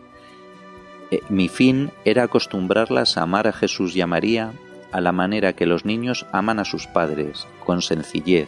Eh, 1.11 1.19
mi 1.27 1.49
fin 1.49 1.91
era 2.05 2.23
acostumbrarlas 2.23 3.17
a 3.17 3.23
amar 3.23 3.47
a 3.47 3.53
Jesús 3.53 3.95
y 3.97 4.01
a 4.01 4.07
María 4.07 4.53
a 4.93 5.01
la 5.01 5.11
manera 5.11 5.53
que 5.53 5.65
los 5.65 5.83
niños 5.83 6.25
aman 6.31 6.59
a 6.59 6.65
sus 6.65 6.87
padres, 6.87 7.47
con 7.65 7.81
sencillez, 7.81 8.47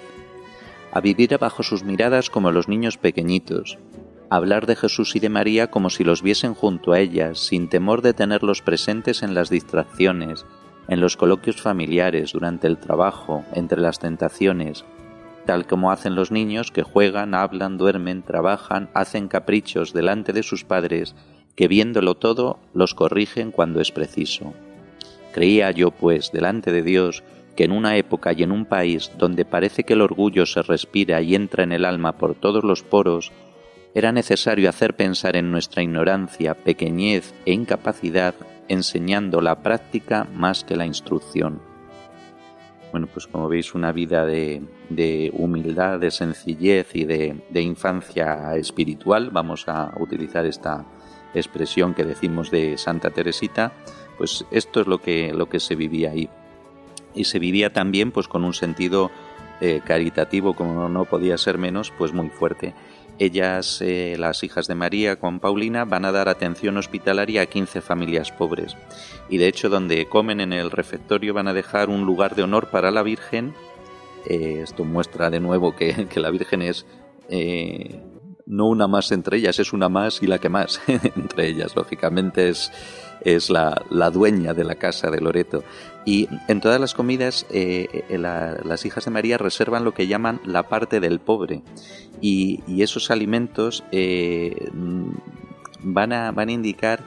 a 0.96 1.02
vivir 1.02 1.38
bajo 1.38 1.62
sus 1.62 1.84
miradas 1.84 2.30
como 2.30 2.52
los 2.52 2.70
niños 2.70 2.98
pequeñitos, 2.98 3.78
hablar 4.30 4.66
de 4.66 4.78
Jesús 4.78 5.18
y 5.18 5.20
de 5.20 5.28
María 5.28 5.68
como 5.68 5.90
si 5.90 6.06
los 6.06 6.22
viesen 6.22 6.54
junto 6.54 6.94
a 6.94 7.02
ellas, 7.02 7.38
sin 7.38 7.68
temor 7.68 8.02
de 8.02 8.14
tenerlos 8.14 8.62
presentes 8.62 9.22
en 9.22 9.34
las 9.34 9.50
distracciones, 9.50 10.46
en 10.88 11.02
los 11.02 11.18
coloquios 11.18 11.62
familiares, 11.62 12.32
durante 12.32 12.68
el 12.68 12.78
trabajo, 12.78 13.44
entre 13.54 13.82
las 13.82 14.00
tentaciones, 14.00 14.86
tal 15.46 15.68
como 15.68 15.92
hacen 15.92 16.16
los 16.16 16.32
niños 16.32 16.72
que 16.72 16.84
juegan, 16.84 17.34
hablan, 17.34 17.78
duermen, 17.78 18.24
trabajan, 18.24 18.90
hacen 18.94 19.28
caprichos 19.28 19.92
delante 19.92 20.32
de 20.32 20.44
sus 20.44 20.64
padres, 20.64 21.14
que 21.58 21.68
viéndolo 21.68 22.16
todo 22.16 22.58
los 22.74 22.94
corrigen 22.94 23.52
cuando 23.52 23.82
es 23.82 23.92
preciso. 23.92 24.54
Creía 25.34 25.72
yo, 25.72 25.92
pues, 25.92 26.32
delante 26.32 26.72
de 26.72 26.84
Dios, 26.84 27.22
que 27.56 27.64
en 27.64 27.72
una 27.72 27.98
época 27.98 28.34
y 28.34 28.44
en 28.44 28.52
un 28.52 28.66
país 28.66 29.12
donde 29.18 29.46
parece 29.46 29.84
que 29.84 29.94
el 29.94 30.02
orgullo 30.02 30.46
se 30.46 30.62
respira 30.62 31.22
y 31.22 31.36
entra 31.36 31.64
en 31.64 31.72
el 31.72 31.86
alma 31.86 32.18
por 32.18 32.36
todos 32.36 32.64
los 32.64 32.84
poros, 32.84 33.32
era 33.94 34.12
necesario 34.12 34.68
hacer 34.68 34.96
pensar 34.96 35.38
en 35.38 35.52
nuestra 35.52 35.82
ignorancia, 35.82 36.54
pequeñez 36.54 37.34
e 37.46 37.54
incapacidad, 37.54 38.36
enseñando 38.68 39.40
la 39.40 39.62
práctica 39.62 40.28
más 40.34 40.66
que 40.66 40.76
la 40.76 40.86
instrucción. 40.86 41.62
Bueno, 42.92 43.08
pues 43.08 43.28
como 43.28 43.48
veis, 43.48 43.74
una 43.74 43.92
vida 43.92 44.26
de, 44.26 45.32
humildad, 45.34 46.00
de 46.00 46.12
sencillez 46.12 46.96
y 46.96 47.06
de, 47.06 47.62
infancia 47.62 48.56
espiritual, 48.56 49.30
vamos 49.32 49.68
a 49.68 49.94
utilizar 50.00 50.46
esta 50.46 50.86
expresión 51.34 51.94
que 51.94 52.06
decimos 52.06 52.52
de 52.52 52.78
Santa 52.78 53.10
Teresita, 53.10 53.74
pues 54.18 54.46
esto 54.52 54.82
es 54.82 54.88
lo 54.88 55.00
que, 55.00 55.34
lo 55.34 55.50
que 55.50 55.60
se 55.60 55.76
vivía 55.76 56.12
ahí. 56.12 56.30
Y 57.16 57.26
se 57.26 57.40
vivía 57.40 57.72
también 57.72 58.12
pues 58.12 58.28
con 58.28 58.44
un 58.44 58.54
sentido 58.54 59.12
eh, 59.62 59.82
caritativo, 59.86 60.54
como 60.54 60.90
no 60.90 61.06
podía 61.06 61.38
ser 61.38 61.58
menos, 61.58 61.92
pues 61.98 62.14
muy 62.14 62.30
fuerte. 62.30 62.74
Ellas, 63.18 63.82
eh, 63.82 64.18
las 64.20 64.44
hijas 64.44 64.68
de 64.68 64.76
María 64.76 65.16
con 65.16 65.40
Paulina, 65.40 65.86
van 65.86 66.04
a 66.04 66.12
dar 66.12 66.28
atención 66.28 66.76
hospitalaria 66.76 67.44
a 67.44 67.46
15 67.46 67.80
familias 67.82 68.32
pobres. 68.32 68.76
Y 69.30 69.38
de 69.38 69.48
hecho, 69.48 69.70
donde 69.70 70.08
comen 70.08 70.42
en 70.42 70.52
el 70.52 70.72
refectorio 70.72 71.34
van 71.34 71.48
a 71.48 71.54
dejar 71.54 71.90
un 71.90 72.06
lugar 72.06 72.36
de 72.36 72.44
honor 72.44 72.70
para 72.70 72.92
la 72.92 73.04
Virgen. 73.04 73.54
Eh, 74.28 74.60
esto 74.64 74.84
muestra 74.84 75.30
de 75.30 75.40
nuevo 75.40 75.74
que, 75.76 76.08
la 76.16 76.30
Virgen 76.32 76.62
es 76.62 76.86
no 78.46 78.68
una 78.68 78.88
más 78.88 79.12
entre 79.12 79.38
ellas, 79.38 79.60
es 79.60 79.74
una 79.74 79.90
más 79.90 80.22
y 80.22 80.28
la 80.28 80.40
que 80.40 80.50
más 80.50 80.82
entre 80.88 81.48
ellas. 81.48 81.76
Lógicamente 81.76 82.50
es, 82.50 82.72
es 83.22 83.50
la, 83.50 83.82
dueña 84.12 84.54
de 84.54 84.64
la 84.64 84.76
casa 84.76 85.10
de 85.10 85.20
Loreto. 85.22 85.64
Y 86.06 86.30
en 86.48 86.62
todas 86.62 86.80
las 86.80 86.94
comidas 86.94 87.48
eh, 87.50 88.06
eh, 88.10 88.18
las 88.20 88.86
hijas 88.86 89.06
de 89.06 89.12
María 89.12 89.40
reservan 89.40 89.84
lo 89.84 89.94
que 89.94 90.08
llaman 90.08 90.40
la 90.46 90.64
parte 90.64 91.00
del 91.00 91.20
pobre. 91.20 91.64
Y, 92.22 92.62
esos 92.82 93.10
alimentos 93.10 93.84
eh, 93.92 94.70
van, 95.82 96.14
a, 96.14 96.32
van 96.32 96.50
a 96.50 96.52
indicar 96.52 97.04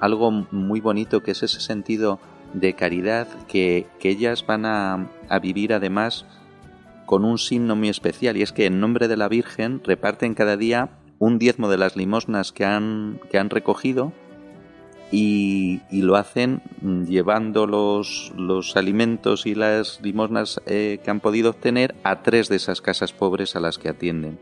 algo 0.00 0.30
muy 0.30 0.80
bonito 0.80 1.22
que 1.22 1.32
es 1.32 1.42
ese 1.42 1.60
sentido 1.60 2.18
de 2.54 2.74
caridad 2.74 3.28
que, 3.46 3.86
ellas 4.00 4.44
van 4.46 4.64
a, 4.66 5.10
a 5.28 5.38
vivir 5.38 5.72
además 5.74 6.24
con 7.04 7.24
un 7.24 7.38
signo 7.38 7.76
muy 7.76 7.90
especial 7.90 8.36
y 8.36 8.42
es 8.42 8.52
que 8.52 8.66
en 8.66 8.80
nombre 8.80 9.06
de 9.06 9.16
la 9.16 9.28
Virgen 9.28 9.82
reparten 9.84 10.34
cada 10.34 10.56
día 10.56 10.90
un 11.18 11.38
diezmo 11.38 11.68
de 11.68 11.78
las 11.78 11.94
limosnas 11.94 12.52
que 12.52 12.64
han, 12.64 13.20
que 13.30 13.38
han 13.38 13.50
recogido 13.50 14.12
y, 15.12 15.80
lo 15.92 16.16
hacen 16.16 16.62
llevando 17.06 17.66
los, 17.66 18.32
los, 18.36 18.76
alimentos 18.76 19.46
y 19.46 19.54
las 19.54 20.00
limosnas 20.00 20.60
eh, 20.66 20.98
que 21.04 21.10
han 21.10 21.20
podido 21.20 21.50
obtener 21.50 21.94
a 22.02 22.22
tres 22.22 22.48
de 22.48 22.56
esas 22.56 22.80
casas 22.80 23.12
pobres 23.12 23.54
a 23.54 23.60
las 23.60 23.78
que 23.78 23.90
atienden. 23.90 24.38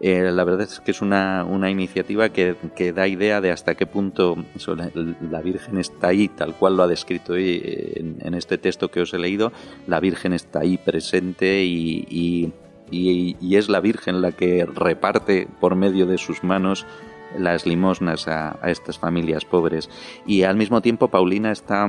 Eh, 0.00 0.30
la 0.32 0.44
verdad 0.44 0.62
es 0.62 0.80
que 0.80 0.92
es 0.92 1.02
una, 1.02 1.44
iniciativa 1.70 2.30
que, 2.30 2.56
da 2.94 3.06
idea 3.06 3.42
de 3.42 3.50
hasta 3.50 3.74
qué 3.74 3.84
punto 3.84 4.36
la, 5.30 5.42
Virgen 5.42 5.76
está 5.76 6.08
ahí, 6.08 6.28
tal 6.28 6.54
cual 6.54 6.76
lo 6.76 6.84
ha 6.84 6.88
descrito 6.88 7.36
en, 7.36 8.16
en, 8.20 8.34
este 8.34 8.56
texto 8.56 8.90
que 8.90 9.02
os 9.02 9.12
he 9.12 9.18
leído, 9.18 9.52
la 9.86 10.00
Virgen 10.00 10.32
está 10.32 10.60
ahí 10.60 10.78
presente 10.78 11.64
y, 11.64 12.52
es 12.90 13.68
la 13.68 13.80
Virgen 13.80 14.22
la 14.22 14.32
que 14.32 14.64
reparte 14.64 15.46
por 15.60 15.74
medio 15.74 16.06
de 16.06 16.16
sus 16.16 16.42
manos 16.44 16.86
las 17.38 17.66
limosnas 17.66 18.28
a, 18.28 18.58
estas 18.64 18.98
familias 18.98 19.44
pobres. 19.44 19.88
Y 20.26 20.42
al 20.42 20.56
mismo 20.56 20.80
tiempo 20.80 21.08
Paulina 21.08 21.52
está 21.52 21.88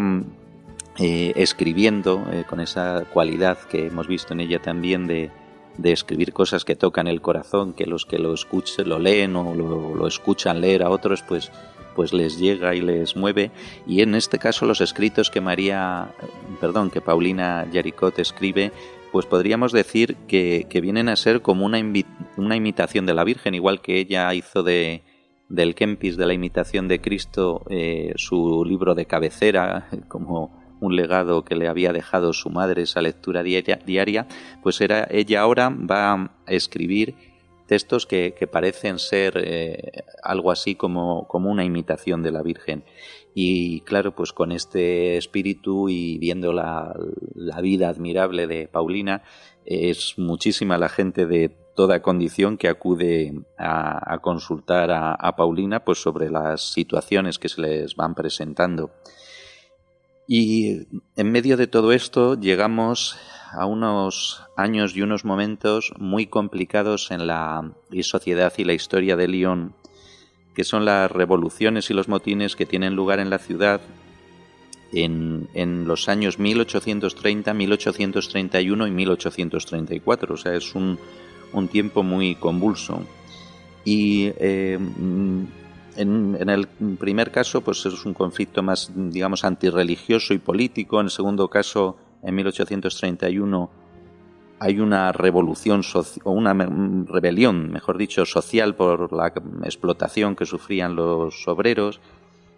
eh, 1.00 1.34
escribiendo 1.36 2.26
eh, 2.32 2.44
con 2.48 2.60
esa 2.60 3.06
cualidad 3.14 3.58
que 3.70 3.88
hemos 3.88 4.08
visto 4.08 4.34
en 4.34 4.42
ella 4.42 4.60
también 4.60 5.08
de, 5.08 5.32
de 5.78 5.92
escribir 5.92 6.34
cosas 6.34 6.66
que 6.66 6.76
tocan 6.76 7.08
el 7.08 7.22
corazón, 7.22 7.74
que 7.74 7.86
los 7.86 8.06
que 8.06 8.20
lo 8.20 8.34
escuchen, 8.34 8.90
lo 8.90 9.00
leen 9.00 9.36
o 9.36 9.54
lo, 9.54 10.08
escuchan 10.08 10.62
leer 10.62 10.84
a 10.84 10.90
otros, 10.90 11.24
pues, 11.24 11.52
pues 11.96 12.14
les 12.14 12.38
llega 12.38 12.76
y 12.76 12.82
les 12.82 13.16
mueve. 13.16 13.52
Y 13.88 14.02
en 14.02 14.16
este 14.16 14.38
caso 14.38 14.66
los 14.66 14.82
escritos 14.82 15.30
que 15.30 15.42
María, 15.42 16.14
perdón, 16.60 16.90
que 16.90 17.02
Paulina 17.02 17.68
Yaricot 17.72 18.20
escribe, 18.20 18.72
pues 19.12 19.26
podríamos 19.26 19.72
decir 19.72 20.16
que, 20.28 20.66
vienen 20.82 21.10
a 21.10 21.16
ser 21.16 21.42
como 21.42 21.66
una, 21.66 21.80
una 22.38 22.56
imitación 22.56 23.06
de 23.06 23.14
la 23.14 23.24
Virgen, 23.24 23.56
igual 23.56 23.82
que 23.82 24.00
ella 24.00 24.34
hizo 24.34 24.64
de, 24.64 25.04
del 25.52 25.76
Kempis, 25.76 26.18
de 26.18 26.26
la 26.26 26.34
imitación 26.34 26.88
de 26.88 27.02
Cristo, 27.02 27.64
eh, 27.70 28.14
su 28.16 28.64
libro 28.66 28.96
de 28.96 29.06
cabecera, 29.06 29.90
como 30.08 30.60
un 30.80 30.96
legado 30.96 31.44
que 31.44 31.56
le 31.56 31.68
había 31.68 31.94
dejado 31.94 32.34
su 32.34 32.50
madre, 32.50 32.82
esa 32.82 33.02
lectura 33.02 33.44
diaria, 33.44 34.28
pues 34.64 34.82
era, 34.82 35.08
ella 35.12 35.42
ahora 35.42 35.70
va 35.70 36.14
a 36.14 36.32
escribir 36.48 37.16
textos 37.68 38.06
que, 38.06 38.34
parecen 38.52 39.00
ser 39.00 39.42
eh, 39.42 40.04
algo 40.24 40.52
así 40.52 40.76
como, 40.76 41.28
como 41.28 41.50
una 41.50 41.64
imitación 41.64 42.22
de 42.24 42.32
la 42.32 42.42
Virgen. 42.42 42.84
Y 43.34 43.82
claro, 43.82 44.14
pues 44.14 44.34
con 44.34 44.52
este 44.52 45.16
espíritu 45.16 45.88
y 45.88 46.18
viendo 46.18 46.52
la, 46.52 46.94
vida 47.62 47.88
admirable 47.88 48.48
de 48.48 48.68
Paulina, 48.68 49.24
es 49.64 50.16
muchísima 50.18 50.78
la 50.78 50.90
gente 50.90 51.26
de 51.26 51.56
toda 51.76 52.02
condición 52.02 52.58
que 52.58 52.68
acude 52.68 53.34
a, 53.58 54.20
consultar 54.22 54.92
a, 54.92 55.14
a, 55.14 55.36
Paulina 55.36 55.84
pues 55.84 56.02
sobre 56.02 56.30
las 56.30 56.74
situaciones 56.74 57.40
que 57.40 57.50
se 57.50 57.62
les 57.62 57.96
van 57.96 58.16
presentando. 58.16 58.92
Y 60.28 60.88
en 61.16 61.32
medio 61.32 61.58
de 61.58 61.68
todo 61.68 61.92
esto 61.92 62.40
llegamos 62.40 63.18
a 63.52 63.66
unos 63.66 64.44
años 64.56 64.96
y 64.96 65.02
unos 65.02 65.26
momentos 65.26 65.92
muy 65.98 66.28
complicados 66.28 67.12
en 67.12 67.28
la 67.28 67.74
sociedad 68.02 68.54
y 68.58 68.64
la 68.64 68.74
historia 68.74 69.16
de 69.16 69.28
Lyon, 69.28 69.76
que 70.56 70.64
son 70.64 70.86
las 70.86 71.12
revoluciones 71.12 71.90
y 71.90 71.94
los 71.94 72.08
motines 72.08 72.56
que 72.56 72.66
tienen 72.66 72.96
lugar 72.96 73.20
en 73.20 73.30
la 73.30 73.40
ciudad 73.40 73.82
en 74.94 75.88
los 75.88 76.10
años 76.10 76.38
1830, 76.38 77.54
1831 77.54 78.88
y 78.88 78.92
1834. 78.92 80.34
O 80.34 80.38
sea, 80.38 80.54
es 80.54 80.76
un, 80.76 81.00
un 81.54 81.68
tiempo 81.68 82.04
muy 82.04 82.36
convulso. 82.36 83.02
Y 83.84 84.32
eh, 84.38 84.78
en, 85.96 86.50
el 86.50 86.68
primer 86.98 87.32
caso, 87.32 87.62
pues 87.62 87.86
es 87.86 88.06
un 88.06 88.14
conflicto 88.14 88.64
más, 88.64 88.92
digamos, 88.96 89.44
antirreligioso 89.44 90.34
y 90.34 90.40
político. 90.40 91.00
En 91.00 91.08
el 91.08 91.12
segundo 91.12 91.50
caso, 91.50 91.98
en 92.24 92.36
1831, 92.36 93.70
hay 94.60 94.80
una 94.80 95.12
revolución 95.12 95.82
o 96.24 96.32
una 96.32 96.54
rebelión, 96.54 97.72
mejor 97.72 97.98
dicho, 97.98 98.26
social 98.26 98.76
por 98.76 99.12
la 99.12 99.28
explotación 99.64 100.36
que 100.36 100.46
sufrían 100.46 100.96
los 100.96 101.48
obreros. 101.48 102.00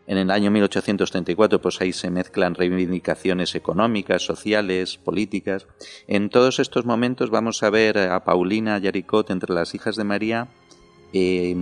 En 0.05 0.17
el 0.17 0.31
año 0.31 0.51
1834, 0.51 1.61
pues 1.61 1.79
ahí 1.79 1.93
se 1.93 2.09
mezclan 2.09 2.55
reivindicaciones 2.55 3.55
económicas, 3.55 4.21
sociales, 4.21 4.97
políticas. 4.97 5.67
En 6.07 6.29
todos 6.29 6.59
estos 6.59 6.85
momentos 6.85 7.29
vamos 7.29 7.63
a 7.63 7.69
ver 7.69 7.97
a 7.97 8.23
Paulina 8.25 8.77
Yaricot 8.77 9.29
entre 9.29 9.53
las 9.53 9.73
hijas 9.75 9.95
de 9.95 10.03
María 10.03 10.47
eh, 11.13 11.55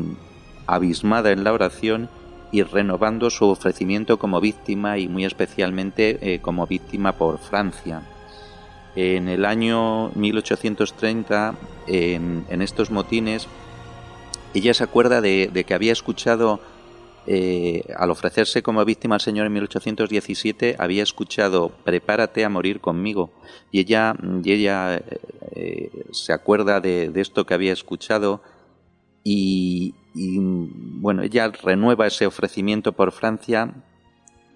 abismada 0.66 1.32
en 1.32 1.44
la 1.44 1.54
oración 1.54 2.10
y 2.52 2.64
renovando 2.64 3.30
su 3.30 3.46
ofrecimiento 3.46 4.20
como 4.20 4.42
víctima 4.42 4.98
y 4.98 5.08
muy 5.08 5.26
especialmente 5.26 6.18
eh, 6.22 6.40
como 6.40 6.68
víctima 6.68 7.14
por 7.14 7.40
Francia. 7.40 8.04
En 8.96 9.30
el 9.30 9.46
año 9.46 10.10
1830, 10.16 11.56
en, 11.88 12.62
estos 12.62 12.92
motines, 12.92 13.48
ella 14.54 14.74
se 14.74 14.84
acuerda 14.84 15.22
de, 15.22 15.64
que 15.66 15.74
había 15.74 15.94
escuchado, 15.94 16.60
eh, 17.28 17.84
al 17.98 18.10
ofrecerse 18.10 18.64
como 18.64 18.84
víctima 18.84 19.16
al 19.16 19.22
Señor 19.22 19.46
en 19.46 19.54
1817, 19.54 20.76
había 20.80 21.04
escuchado, 21.04 21.72
prepárate 21.84 22.44
a 22.44 22.50
morir 22.50 22.82
conmigo. 22.82 23.32
Y 23.72 23.80
ella, 23.80 24.16
ella 24.44 25.02
eh, 25.56 25.92
se 26.12 26.34
acuerda 26.34 26.80
de, 26.80 27.10
de, 27.10 27.22
esto 27.22 27.46
que 27.46 27.54
había 27.54 27.74
escuchado 27.74 28.42
y, 29.24 29.94
y 30.16 30.38
bueno, 30.40 31.22
ella 31.22 31.52
renueva 31.64 32.08
ese 32.08 32.26
ofrecimiento 32.26 32.94
por 32.94 33.12
Francia, 33.12 33.74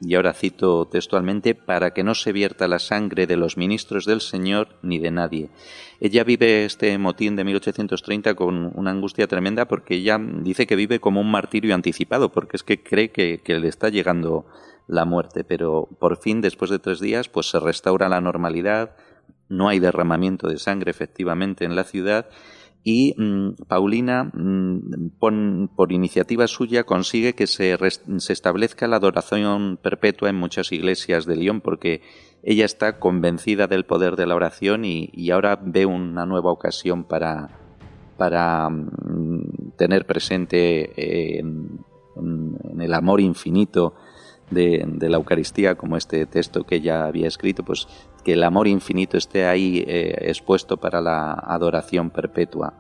y 0.02 0.16
ahora 0.16 0.34
cito 0.34 0.86
textualmente, 0.88 1.56
para 1.56 1.94
que 1.94 2.04
no 2.04 2.16
se 2.16 2.32
vierta 2.32 2.68
la 2.68 2.80
sangre 2.80 3.28
de 3.28 3.38
los 3.38 3.58
ministros 3.58 4.06
del 4.06 4.22
Señor 4.22 4.70
ni 4.82 5.00
de 5.00 5.12
nadie. 5.12 5.50
Ella 6.00 6.24
vive 6.24 6.66
este 6.66 6.98
motín 6.98 7.36
de 7.36 7.44
1830 7.44 8.36
con 8.36 8.72
una 8.76 8.92
angustia 8.92 9.28
tremenda 9.28 9.68
porque 9.68 9.96
ella 9.96 10.20
dice 10.20 10.68
que 10.68 10.76
vive 10.76 11.00
como 11.00 11.22
un 11.22 11.32
martirio 11.32 11.74
anticipado, 11.74 12.32
porque 12.32 12.58
es 12.58 12.64
que 12.64 12.84
cree 12.84 13.12
que, 13.12 13.42
que 13.44 13.60
le 13.60 13.68
está 13.68 13.90
llegando 13.90 14.46
la 14.88 15.06
muerte, 15.06 15.44
pero 15.44 15.88
por 16.00 16.18
fin, 16.18 16.42
después 16.42 16.70
de 16.70 16.80
tres 16.80 17.00
días, 17.00 17.30
pues 17.30 17.48
se 17.50 17.60
restaura 17.60 18.10
la 18.10 18.22
normalidad, 18.22 18.96
no 19.50 19.70
hay 19.70 19.80
derramamiento 19.80 20.48
de 20.48 20.58
sangre 20.58 20.92
efectivamente 20.92 21.66
en 21.66 21.76
la 21.76 21.84
ciudad 21.84 22.28
y 22.88 23.16
mm, 23.18 23.66
Paulina, 23.68 24.26
mm, 24.32 25.18
por 25.76 25.92
iniciativa 25.92 26.48
suya, 26.48 26.84
consigue 26.84 27.34
que 27.34 27.48
se, 27.48 27.76
se, 28.20 28.32
establezca 28.32 28.88
la 28.88 28.98
adoración 28.98 29.80
perpetua 29.82 30.30
en 30.30 30.36
muchas 30.36 30.72
iglesias 30.72 31.26
de 31.26 31.36
Lyon, 31.36 31.62
porque 31.62 32.04
ella 32.44 32.64
está 32.64 33.00
convencida 33.00 33.66
del 33.66 33.86
poder 33.86 34.16
de 34.16 34.28
la 34.28 34.36
oración 34.36 34.86
y, 34.86 35.32
ahora 35.32 35.60
ve 35.60 35.88
una 35.88 36.28
nueva 36.28 36.52
ocasión 36.52 37.06
para, 37.06 37.58
para 38.18 38.70
mm, 38.70 39.72
tener 39.78 40.06
presente 40.06 41.40
en, 41.40 41.80
el 42.80 42.94
amor 42.94 43.20
infinito 43.20 43.96
de, 44.52 45.10
la 45.10 45.18
Eucaristía, 45.18 45.76
como 45.76 45.98
este 45.98 46.26
texto 46.26 46.64
que 46.64 46.76
ella 46.76 47.06
había 47.06 47.28
escrito, 47.28 47.64
pues 47.64 47.88
que 48.24 48.34
el 48.34 48.44
amor 48.44 48.68
infinito 48.68 49.18
esté 49.18 49.46
ahí 49.46 49.84
eh, 49.88 50.16
expuesto 50.30 50.78
para 50.78 51.02
la 51.02 51.34
adoración 51.34 52.10
perpetua. 52.10 52.74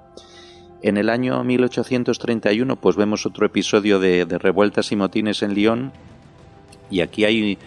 En 0.82 0.97
el 0.97 1.10
año 1.10 1.43
1831 1.43 2.75
pues 2.75 2.95
vemos 2.95 3.25
otro 3.25 3.45
episodio 3.45 3.99
de, 3.99 4.25
revueltas 4.25 4.91
y 4.91 4.95
motines 4.95 5.41
en 5.41 5.54
Lyon 5.56 5.91
y 6.91 7.01
aquí 7.01 7.25
hay 7.25 7.58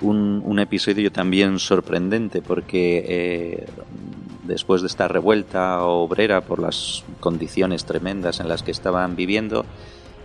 un, 0.00 0.58
episodio 0.60 1.10
también 1.10 1.58
sorprendente 1.58 2.40
porque 2.40 3.04
eh, 3.06 3.66
después 4.44 4.82
de 4.82 4.86
esta 4.86 5.08
revuelta 5.08 5.82
obrera 5.82 6.42
por 6.42 6.60
las 6.60 7.04
condiciones 7.20 7.84
tremendas 7.84 8.38
en 8.38 8.48
las 8.48 8.62
que 8.62 8.70
estaban 8.70 9.16
viviendo, 9.16 9.64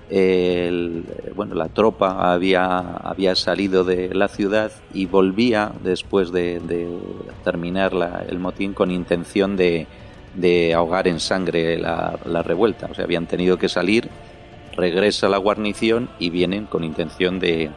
bueno, 0.09 1.55
la 1.55 1.67
tropa 1.67 2.31
había, 2.33 2.77
había 2.77 3.35
salido 3.35 3.83
de 3.83 4.13
la 4.13 4.27
ciudad 4.27 4.71
y 4.93 5.05
volvía 5.05 5.71
después 5.83 6.31
de, 6.31 6.61
terminar 7.43 7.91
el 8.27 8.39
motín 8.39 8.73
con 8.73 8.91
intención 8.91 9.57
de, 9.57 9.87
ahogar 10.73 11.07
en 11.07 11.19
sangre 11.19 11.77
la, 11.77 12.43
revuelta. 12.43 12.87
O 12.89 12.93
sea, 12.93 13.03
habían 13.03 13.27
tenido 13.27 13.57
que 13.57 13.69
salir, 13.69 14.09
regresa 14.75 15.27
la 15.27 15.37
guarnición 15.37 16.09
y 16.19 16.29
vienen 16.29 16.65
con 16.65 16.83
intención 16.83 17.39
de, 17.39 17.69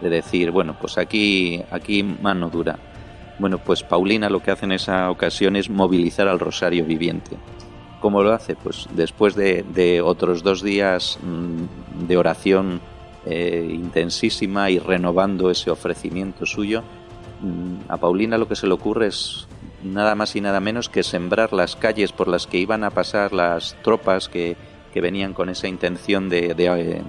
decir, 0.00 0.50
bueno, 0.50 0.76
pues 0.80 0.98
aquí, 0.98 1.62
aquí 1.70 2.02
mano 2.02 2.48
dura. 2.48 2.78
Bueno, 3.38 3.58
pues 3.58 3.82
Paulina 3.82 4.28
lo 4.28 4.42
que 4.42 4.50
hace 4.50 4.64
en 4.64 4.72
esa 4.72 5.10
ocasión 5.10 5.56
es 5.56 5.70
movilizar 5.70 6.26
al 6.26 6.40
Rosario 6.40 6.84
viviente. 6.84 7.36
¿Cómo 8.00 8.22
lo 8.22 8.32
hace? 8.32 8.56
Pues 8.56 8.88
después 8.94 9.34
de, 9.34 10.00
otros 10.02 10.42
dos 10.42 10.62
días 10.62 11.18
mm, 11.22 12.06
de 12.06 12.16
oración 12.16 12.80
eh, 13.26 13.68
intensísima 13.70 14.70
y 14.70 14.78
renovando 14.78 15.50
ese 15.50 15.70
ofrecimiento 15.70 16.46
suyo, 16.46 16.82
mm, 17.42 17.90
a 17.90 17.98
Paulina 17.98 18.38
lo 18.38 18.48
que 18.48 18.56
se 18.56 18.66
le 18.66 18.72
ocurre 18.72 19.08
es 19.08 19.46
nada 19.84 20.14
más 20.14 20.34
y 20.34 20.40
nada 20.40 20.60
menos 20.60 20.88
que 20.88 21.02
sembrar 21.02 21.52
las 21.52 21.76
calles 21.76 22.12
por 22.12 22.28
las 22.28 22.46
que 22.46 22.58
iban 22.58 22.84
a 22.84 22.90
pasar 22.90 23.34
las 23.34 23.76
tropas 23.82 24.28
que, 24.28 24.56
venían 24.94 25.34
con 25.34 25.48
esa 25.48 25.68
intención 25.68 26.28
de, 26.28 26.54
eh, 26.58 27.02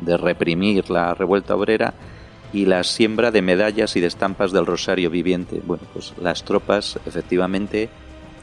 de, 0.00 0.16
reprimir 0.16 0.90
la 0.90 1.14
revuelta 1.14 1.54
obrera 1.54 1.94
y 2.52 2.66
la 2.66 2.82
siembra 2.84 3.30
de 3.30 3.42
medallas 3.42 3.96
y 3.96 4.00
de 4.00 4.08
estampas 4.08 4.50
del 4.50 4.66
Rosario 4.66 5.08
viviente. 5.08 5.62
Bueno, 5.64 5.84
pues 5.92 6.12
las 6.20 6.42
tropas 6.42 6.98
efectivamente 7.06 7.88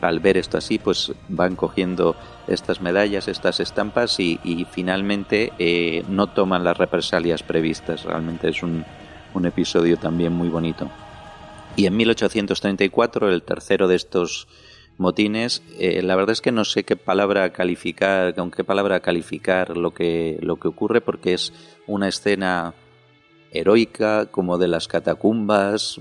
al 0.02 0.20
ver 0.20 0.38
esto 0.38 0.58
así, 0.58 0.80
pues 0.80 1.12
van 1.28 1.56
cogiendo 1.56 2.16
estas 2.48 2.82
medallas, 2.82 3.28
estas 3.28 3.60
estampas 3.60 4.20
y, 4.20 4.40
finalmente 4.72 5.54
eh, 5.60 6.04
no 6.08 6.28
toman 6.28 6.64
las 6.64 6.78
represalias 6.78 7.44
previstas. 7.44 8.04
Realmente 8.04 8.50
es 8.50 8.64
un, 8.64 8.86
episodio 9.46 9.98
también 9.98 10.34
muy 10.34 10.50
bonito. 10.50 10.90
Y 11.78 11.86
en 11.86 11.96
1834, 11.96 13.30
el 13.30 13.44
tercero 13.44 13.88
de 13.88 13.96
estos 13.96 14.50
motines, 14.98 15.64
eh, 15.78 16.02
la 16.02 16.18
verdad 16.18 16.34
es 16.34 16.42
que 16.42 16.52
no 16.52 16.66
sé 16.66 16.84
qué 16.84 16.98
palabra 16.98 17.54
calificar, 17.54 18.36
con 18.36 18.52
qué 18.52 18.66
palabra 18.66 19.00
calificar 19.00 19.78
lo 19.78 19.94
que, 19.94 20.38
lo 20.42 20.58
que 20.58 20.68
ocurre, 20.68 21.00
porque 21.00 21.34
es 21.34 21.54
una 21.88 22.10
escena 22.10 22.74
heroica, 23.52 24.26
como 24.26 24.58
de 24.58 24.68
las 24.68 24.90
catacumbas, 24.90 26.00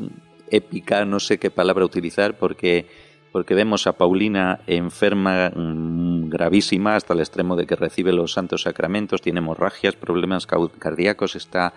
épica, 0.51 1.05
no 1.05 1.21
sé 1.21 1.39
qué 1.39 1.51
palabra 1.51 1.85
utilizar, 1.85 2.37
porque 2.39 2.87
porque 3.33 3.55
vemos 3.55 3.87
a 3.87 3.93
Paulina 3.93 4.61
enferma 4.67 5.51
mm, 5.55 6.29
gravísima 6.29 6.97
hasta 6.97 7.15
el 7.15 7.21
extremo 7.21 7.57
de 7.57 7.67
que 7.67 7.77
recibe 7.77 8.13
los 8.13 8.33
santos 8.33 8.63
sacramentos, 8.63 9.23
tiene 9.23 9.39
hemorragias, 9.39 9.97
problemas 9.97 10.47
cardíacos, 10.47 11.37
está, 11.37 11.73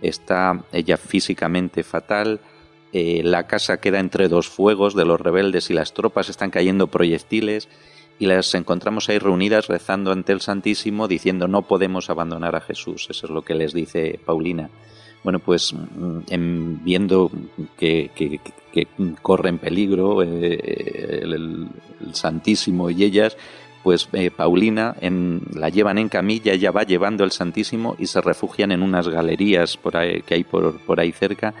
está 0.00 0.64
ella 0.72 0.96
físicamente 0.96 1.82
fatal. 1.82 2.40
Eh, 2.92 3.20
la 3.22 3.46
casa 3.46 3.80
queda 3.80 4.00
entre 4.00 4.28
dos 4.28 4.48
fuegos 4.48 4.94
de 4.94 5.04
los 5.04 5.20
rebeldes 5.20 5.68
y 5.70 5.74
las 5.74 5.92
tropas 5.92 6.30
están 6.30 6.50
cayendo 6.50 6.86
proyectiles 6.86 7.68
y 8.18 8.26
las 8.26 8.54
encontramos 8.54 9.08
ahí 9.08 9.18
reunidas 9.18 9.68
rezando 9.68 10.12
ante 10.12 10.32
el 10.32 10.40
Santísimo 10.40 11.08
diciendo 11.08 11.48
no 11.48 11.62
podemos 11.62 12.10
abandonar 12.10 12.56
a 12.56 12.60
Jesús. 12.60 13.06
Eso 13.10 13.26
es 13.26 13.30
lo 13.32 13.42
que 13.42 13.54
les 13.54 13.72
dice 13.72 14.18
Paulina 14.24 14.70
bueno, 15.22 15.40
pues 15.40 15.74
mm, 15.74 16.18
en, 16.30 16.84
viendo 16.84 17.30
que, 17.76 18.10
corre 19.22 19.48
en 19.48 19.58
peligro 19.58 20.22
eh, 20.22 21.20
el, 21.22 21.68
Santísimo 22.12 22.90
y 22.90 23.02
ellas, 23.02 23.36
pues 23.82 24.08
eh, 24.12 24.30
Paulina 24.30 24.94
la 25.52 25.68
llevan 25.68 25.98
en 25.98 26.08
camilla, 26.08 26.52
ella 26.52 26.70
va 26.70 26.84
llevando 26.84 27.24
el 27.24 27.32
Santísimo 27.32 27.96
y 27.98 28.06
se 28.06 28.20
refugian 28.20 28.72
en 28.72 28.82
unas 28.82 29.08
galerías 29.08 29.78
que 30.26 30.34
hay 30.34 30.44
por, 30.44 30.78
por 30.80 31.00
ahí 31.00 31.12
cerca. 31.12 31.54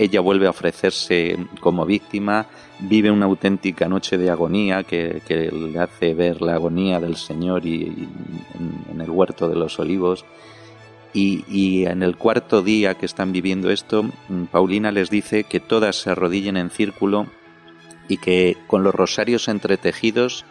Ella 0.00 0.20
vuelve 0.22 0.46
a 0.46 0.50
ofrecerse 0.50 1.36
como 1.60 1.84
víctima, 1.84 2.46
vive 2.78 3.10
una 3.10 3.26
auténtica 3.26 3.86
noche 3.86 4.16
de 4.16 4.30
agonía 4.30 4.82
que, 4.82 5.20
le 5.28 5.78
hace 5.78 6.14
ver 6.14 6.40
la 6.40 6.54
agonía 6.54 6.98
del 7.00 7.16
Señor 7.16 7.66
y, 7.66 8.08
en 8.90 8.98
el 8.98 9.10
huerto 9.10 9.46
de 9.46 9.56
los 9.56 9.78
olivos. 9.78 10.24
Y, 11.12 11.84
en 11.84 12.02
el 12.02 12.16
cuarto 12.16 12.62
día 12.62 12.94
que 12.94 13.04
están 13.04 13.30
viviendo 13.30 13.68
esto, 13.68 14.04
mm, 14.04 14.44
Paulina 14.44 14.90
les 14.90 15.10
dice 15.10 15.44
que 15.44 15.60
todas 15.60 15.96
se 15.96 16.08
arrodillen 16.08 16.56
en 16.56 16.70
círculo 16.70 17.26
y 18.08 18.16
que 18.16 18.56
con 18.68 18.82
los 18.82 18.94
rosarios 18.94 19.48
entretejidos 19.48 20.46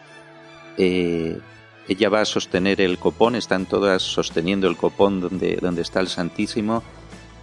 eh, 0.78 1.40
ella 1.88 2.10
va 2.10 2.22
a 2.22 2.26
sostener 2.26 2.82
el 2.82 3.00
copón, 3.00 3.36
están 3.36 3.66
todas 3.66 4.04
sosteniendo 4.04 4.68
el 4.68 4.78
copón 4.78 5.22
donde, 5.22 5.56
donde 5.56 5.82
está 5.82 6.02
el 6.02 6.08
Santísimo 6.08 6.84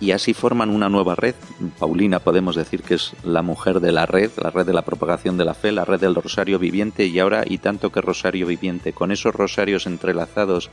y 0.01 0.11
así 0.11 0.35
forman 0.35 0.71
una 0.71 0.89
nueva 0.89 1.15
red. 1.15 1.35
Paulina 1.79 2.21
podemos 2.21 2.57
decir 2.57 2.83
que 2.83 2.95
es 2.95 3.13
la 3.25 3.43
mujer 3.43 3.81
de 3.81 3.93
la 3.93 4.07
red, 4.07 4.31
la 4.43 4.51
red 4.51 4.67
de 4.67 4.73
la 4.73 4.85
propagación 4.85 5.37
de 5.37 5.45
la 5.45 5.55
fe, 5.55 5.73
la 5.73 5.85
red 5.85 6.01
del 6.01 6.15
rosario 6.15 6.59
viviente 6.59 7.07
y 7.07 7.19
ahora 7.19 7.45
y 7.47 7.59
tanto 7.59 7.91
que 7.91 8.01
rosario 8.01 8.47
viviente, 8.47 8.93
con 8.93 9.11
esos 9.11 9.35
rosarios 9.35 9.87
entrelazados 9.87 10.71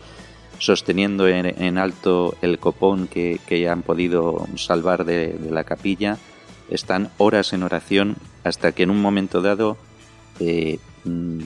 sosteniendo 0.59 1.27
en, 1.27 1.77
alto 1.77 2.35
el 2.41 2.59
copón 2.59 3.07
que, 3.07 3.39
que, 3.47 3.67
han 3.67 3.81
podido 3.81 4.47
salvar 4.55 5.03
de, 5.03 5.37
la 5.49 5.63
capilla, 5.63 6.17
están 6.69 7.11
horas 7.17 7.53
en 7.53 7.63
oración 7.63 8.15
hasta 8.43 8.71
que 8.71 8.83
en 8.83 8.89
un 8.89 9.01
momento 9.01 9.41
dado 9.41 9.77
eh, 10.39 10.79
mm, 11.03 11.39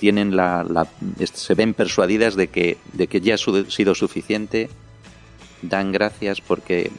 tienen 0.00 0.36
la, 0.36 0.88
se 1.32 1.54
ven 1.54 1.74
persuadidas 1.74 2.34
de 2.34 2.48
que, 2.48 2.78
de 2.92 3.06
que 3.06 3.20
ya 3.20 3.34
ha 3.34 3.38
sido 3.38 3.94
suficiente, 3.94 4.68
dan 5.62 5.92
gracias 5.92 6.40
porque 6.40 6.90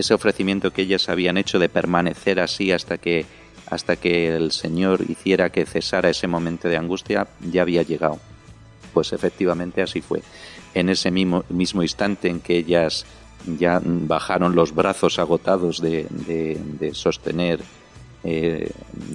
ese 0.00 0.14
ofrecimiento 0.14 0.72
que 0.72 0.82
ellas 0.82 1.08
habían 1.08 1.36
hecho 1.36 1.58
de 1.58 1.68
permanecer 1.68 2.40
así 2.40 2.72
hasta 2.72 2.98
que 2.98 3.26
hasta 3.70 3.94
que 3.96 4.34
el 4.34 4.50
Señor 4.50 5.08
hiciera 5.08 5.50
que 5.50 5.64
cesara 5.64 6.10
ese 6.10 6.26
momento 6.26 6.68
de 6.68 6.76
angustia 6.76 7.28
ya 7.40 7.62
había 7.62 7.82
llegado. 7.82 8.18
Pues 8.92 9.12
efectivamente 9.12 9.80
así 9.80 10.00
fue 10.00 10.22
en 10.74 10.88
ese 10.88 11.10
mismo, 11.10 11.44
mismo 11.48 11.82
instante 11.82 12.28
en 12.28 12.40
que 12.40 12.56
ellas 12.56 13.06
ya 13.58 13.80
bajaron 13.84 14.54
los 14.54 14.74
brazos 14.74 15.18
agotados 15.18 15.80
de, 15.80 16.90
sostener 16.92 17.60
eh, 18.22 18.70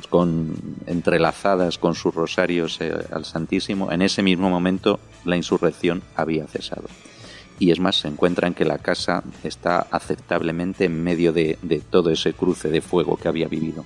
con 0.09 0.55
entrelazadas 0.87 1.77
con 1.77 1.93
sus 1.93 2.15
rosarios 2.15 2.79
eh, 2.81 2.93
al 3.11 3.25
Santísimo, 3.25 3.91
en 3.91 4.01
ese 4.01 4.23
mismo 4.23 4.49
momento 4.49 4.99
la 5.25 5.35
insurrección 5.35 6.01
había 6.15 6.47
cesado. 6.47 6.87
Y 7.59 7.71
es 7.71 7.79
más, 7.79 7.97
se 7.97 8.07
encuentran 8.07 8.53
que 8.53 8.65
la 8.65 8.79
casa 8.79 9.23
está 9.43 9.87
aceptablemente 9.91 10.85
en 10.85 11.03
medio 11.03 11.31
de, 11.31 11.57
de 11.61 11.79
todo 11.79 12.09
ese 12.09 12.33
cruce 12.33 12.69
de 12.69 12.81
fuego 12.81 13.17
que 13.17 13.27
había 13.27 13.47
vivido. 13.47 13.85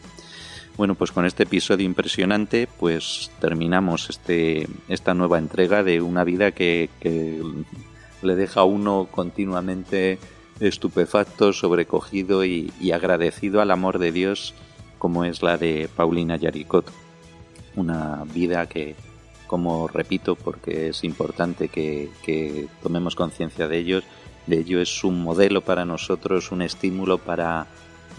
Bueno, 0.79 0.95
pues 0.95 1.11
con 1.11 1.25
este 1.25 1.43
episodio 1.43 1.85
impresionante, 1.85 2.65
pues 2.79 3.31
terminamos 3.41 4.09
este, 4.09 4.65
esta 4.87 5.13
nueva 5.13 5.37
entrega 5.37 5.83
de 5.83 6.01
una 6.01 6.23
vida 6.23 6.53
que, 6.53 6.89
le 8.21 8.35
deja 8.35 8.61
a 8.61 8.63
uno 8.63 9.09
continuamente 9.11 10.19
estupefacto, 10.61 11.51
sobrecogido 11.51 12.45
y, 12.45 12.71
agradecido 12.93 13.59
al 13.59 13.71
amor 13.71 13.99
de 13.99 14.13
Dios, 14.13 14.53
como 14.99 15.25
es 15.25 15.43
la 15.43 15.57
de 15.57 15.89
Paulina 15.93 16.37
Yaricot. 16.37 16.89
Una 17.75 18.23
vida 18.33 18.65
que, 18.67 18.95
como 19.49 19.89
repito, 19.89 20.35
porque 20.35 20.89
es 20.89 21.03
importante 21.03 21.67
que, 21.67 22.67
tomemos 22.81 23.15
conciencia 23.15 23.67
de 23.67 23.77
ellos, 23.79 24.05
de 24.47 24.59
ello 24.59 24.79
es 24.79 25.03
un 25.03 25.21
modelo 25.21 25.59
para 25.61 25.83
nosotros, 25.83 26.53
un 26.53 26.61
estímulo 26.61 27.17
para 27.17 27.67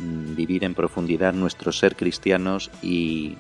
Mm, 0.01 0.35
vivir 0.35 0.64
en 0.64 0.75
profundidad 0.75 1.35
nuestro 1.35 1.73
ser 1.73 1.95
cristianos 1.95 2.71
y 2.83 3.37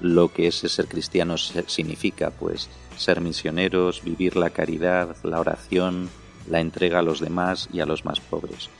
lo 0.00 0.32
que 0.32 0.46
ese 0.46 0.68
ser 0.68 0.86
cristiano 0.86 1.36
significa, 1.38 2.30
pues 2.30 2.68
ser 2.96 3.20
misioneros, 3.20 4.04
vivir 4.04 4.36
la 4.36 4.50
caridad, 4.50 5.16
la 5.24 5.40
oración, 5.40 6.08
la 6.48 6.60
entrega 6.60 7.00
a 7.00 7.02
los 7.02 7.20
demás 7.20 7.68
y 7.72 7.80
a 7.80 7.86
los 7.86 8.04
más 8.04 8.20
pobres. 8.20 8.70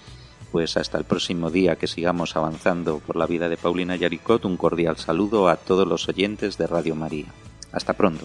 Pues 0.52 0.76
hasta 0.76 0.96
el 0.96 1.04
próximo 1.04 1.50
día 1.50 1.76
que 1.76 1.88
sigamos 1.88 2.36
avanzando 2.36 3.00
por 3.00 3.16
la 3.16 3.26
vida 3.26 3.48
de 3.48 3.56
Paulina 3.56 3.96
Yaricot, 3.96 4.44
un 4.44 4.56
cordial 4.56 4.96
saludo 4.96 5.48
a 5.48 5.56
todos 5.56 5.86
los 5.86 6.08
oyentes 6.08 6.56
de 6.56 6.68
Radio 6.68 6.94
María. 6.94 7.26
Hasta 7.72 7.92
pronto. 7.92 8.24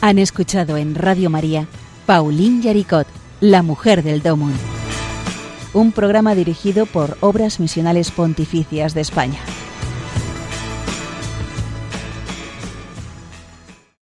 Han 0.00 0.18
escuchado 0.18 0.76
en 0.76 0.94
Radio 0.94 1.30
María 1.30 1.66
Paulín 2.06 2.62
Yaricot 2.62 3.06
la 3.40 3.62
Mujer 3.62 4.02
del 4.02 4.22
Domun. 4.22 4.54
Un 5.74 5.92
programa 5.92 6.34
dirigido 6.34 6.86
por 6.86 7.18
Obras 7.20 7.60
Misionales 7.60 8.10
Pontificias 8.10 8.94
de 8.94 9.02
España. 9.02 9.40